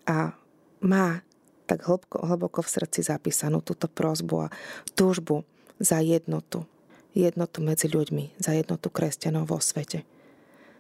a 0.07 0.37
má 0.83 1.23
tak 1.71 1.87
hlboko, 1.87 2.21
hlboko 2.27 2.61
v 2.61 2.73
srdci 2.75 3.01
zapísanú 3.07 3.63
túto 3.63 3.87
prozbu 3.87 4.51
a 4.51 4.53
túžbu 4.99 5.47
za 5.79 6.03
jednotu. 6.03 6.67
Jednotu 7.15 7.63
medzi 7.65 7.89
ľuďmi, 7.89 8.37
za 8.37 8.53
jednotu 8.53 8.89
kresťanov 8.91 9.49
vo 9.49 9.61
svete. 9.63 10.05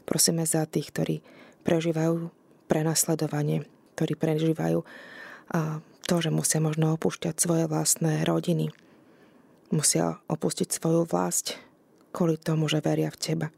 Prosíme 0.04 0.42
za 0.44 0.66
tých, 0.66 0.90
ktorí 0.90 1.16
prežívajú 1.62 2.28
prenasledovanie, 2.66 3.68
ktorí 3.94 4.16
prežívajú 4.18 4.82
to, 6.02 6.14
že 6.18 6.30
musia 6.32 6.58
možno 6.58 6.96
opúšťať 6.96 7.36
svoje 7.38 7.64
vlastné 7.68 8.24
rodiny, 8.24 8.72
musia 9.70 10.18
opustiť 10.26 10.72
svoju 10.72 11.06
vlast, 11.06 11.60
kvôli 12.10 12.40
tomu, 12.40 12.66
že 12.66 12.80
veria 12.80 13.12
v 13.12 13.20
Teba. 13.20 13.48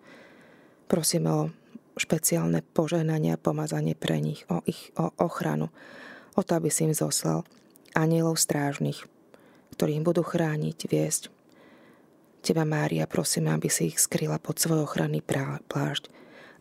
Prosíme 0.90 1.30
o 1.30 1.42
špeciálne 1.94 2.60
požehnanie 2.74 3.34
a 3.34 3.40
pomazanie 3.40 3.94
pre 3.94 4.18
nich, 4.18 4.42
o 4.50 4.60
ich 4.66 4.90
o 4.98 5.14
ochranu, 5.22 5.70
o 6.34 6.40
to, 6.42 6.58
aby 6.58 6.70
si 6.70 6.86
im 6.86 6.94
zoslal 6.94 7.46
anielov 7.94 8.38
strážnych, 8.38 9.06
ktorí 9.74 9.98
im 9.98 10.04
budú 10.06 10.22
chrániť, 10.26 10.78
viesť. 10.86 11.22
Teba, 12.44 12.68
Mária, 12.68 13.08
prosíme, 13.08 13.54
aby 13.54 13.72
si 13.72 13.88
ich 13.88 14.02
skryla 14.02 14.36
pod 14.36 14.60
svoj 14.60 14.84
ochranný 14.84 15.24
plášť, 15.24 16.12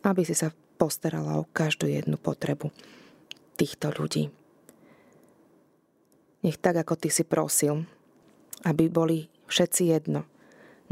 aby 0.06 0.24
si 0.24 0.32
sa 0.32 0.54
postarala 0.80 1.36
o 1.38 1.48
každú 1.52 1.86
jednu 1.86 2.16
potrebu 2.16 2.72
týchto 3.60 3.92
ľudí. 3.92 4.32
Nech 6.40 6.56
tak, 6.60 6.80
ako 6.80 6.96
Ty 6.96 7.08
si 7.12 7.24
prosil, 7.24 7.84
aby 8.64 8.88
boli 8.88 9.28
všetci 9.48 9.82
jedno– 9.92 10.24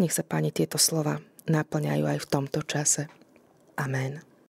nech 0.01 0.13
sa, 0.13 0.25
Pane, 0.25 0.49
tieto 0.49 0.81
slova 0.81 1.21
naplňajú 1.45 2.05
aj 2.09 2.19
v 2.25 2.31
tomto 2.31 2.65
čase. 2.65 3.13
Amen. 3.77 4.32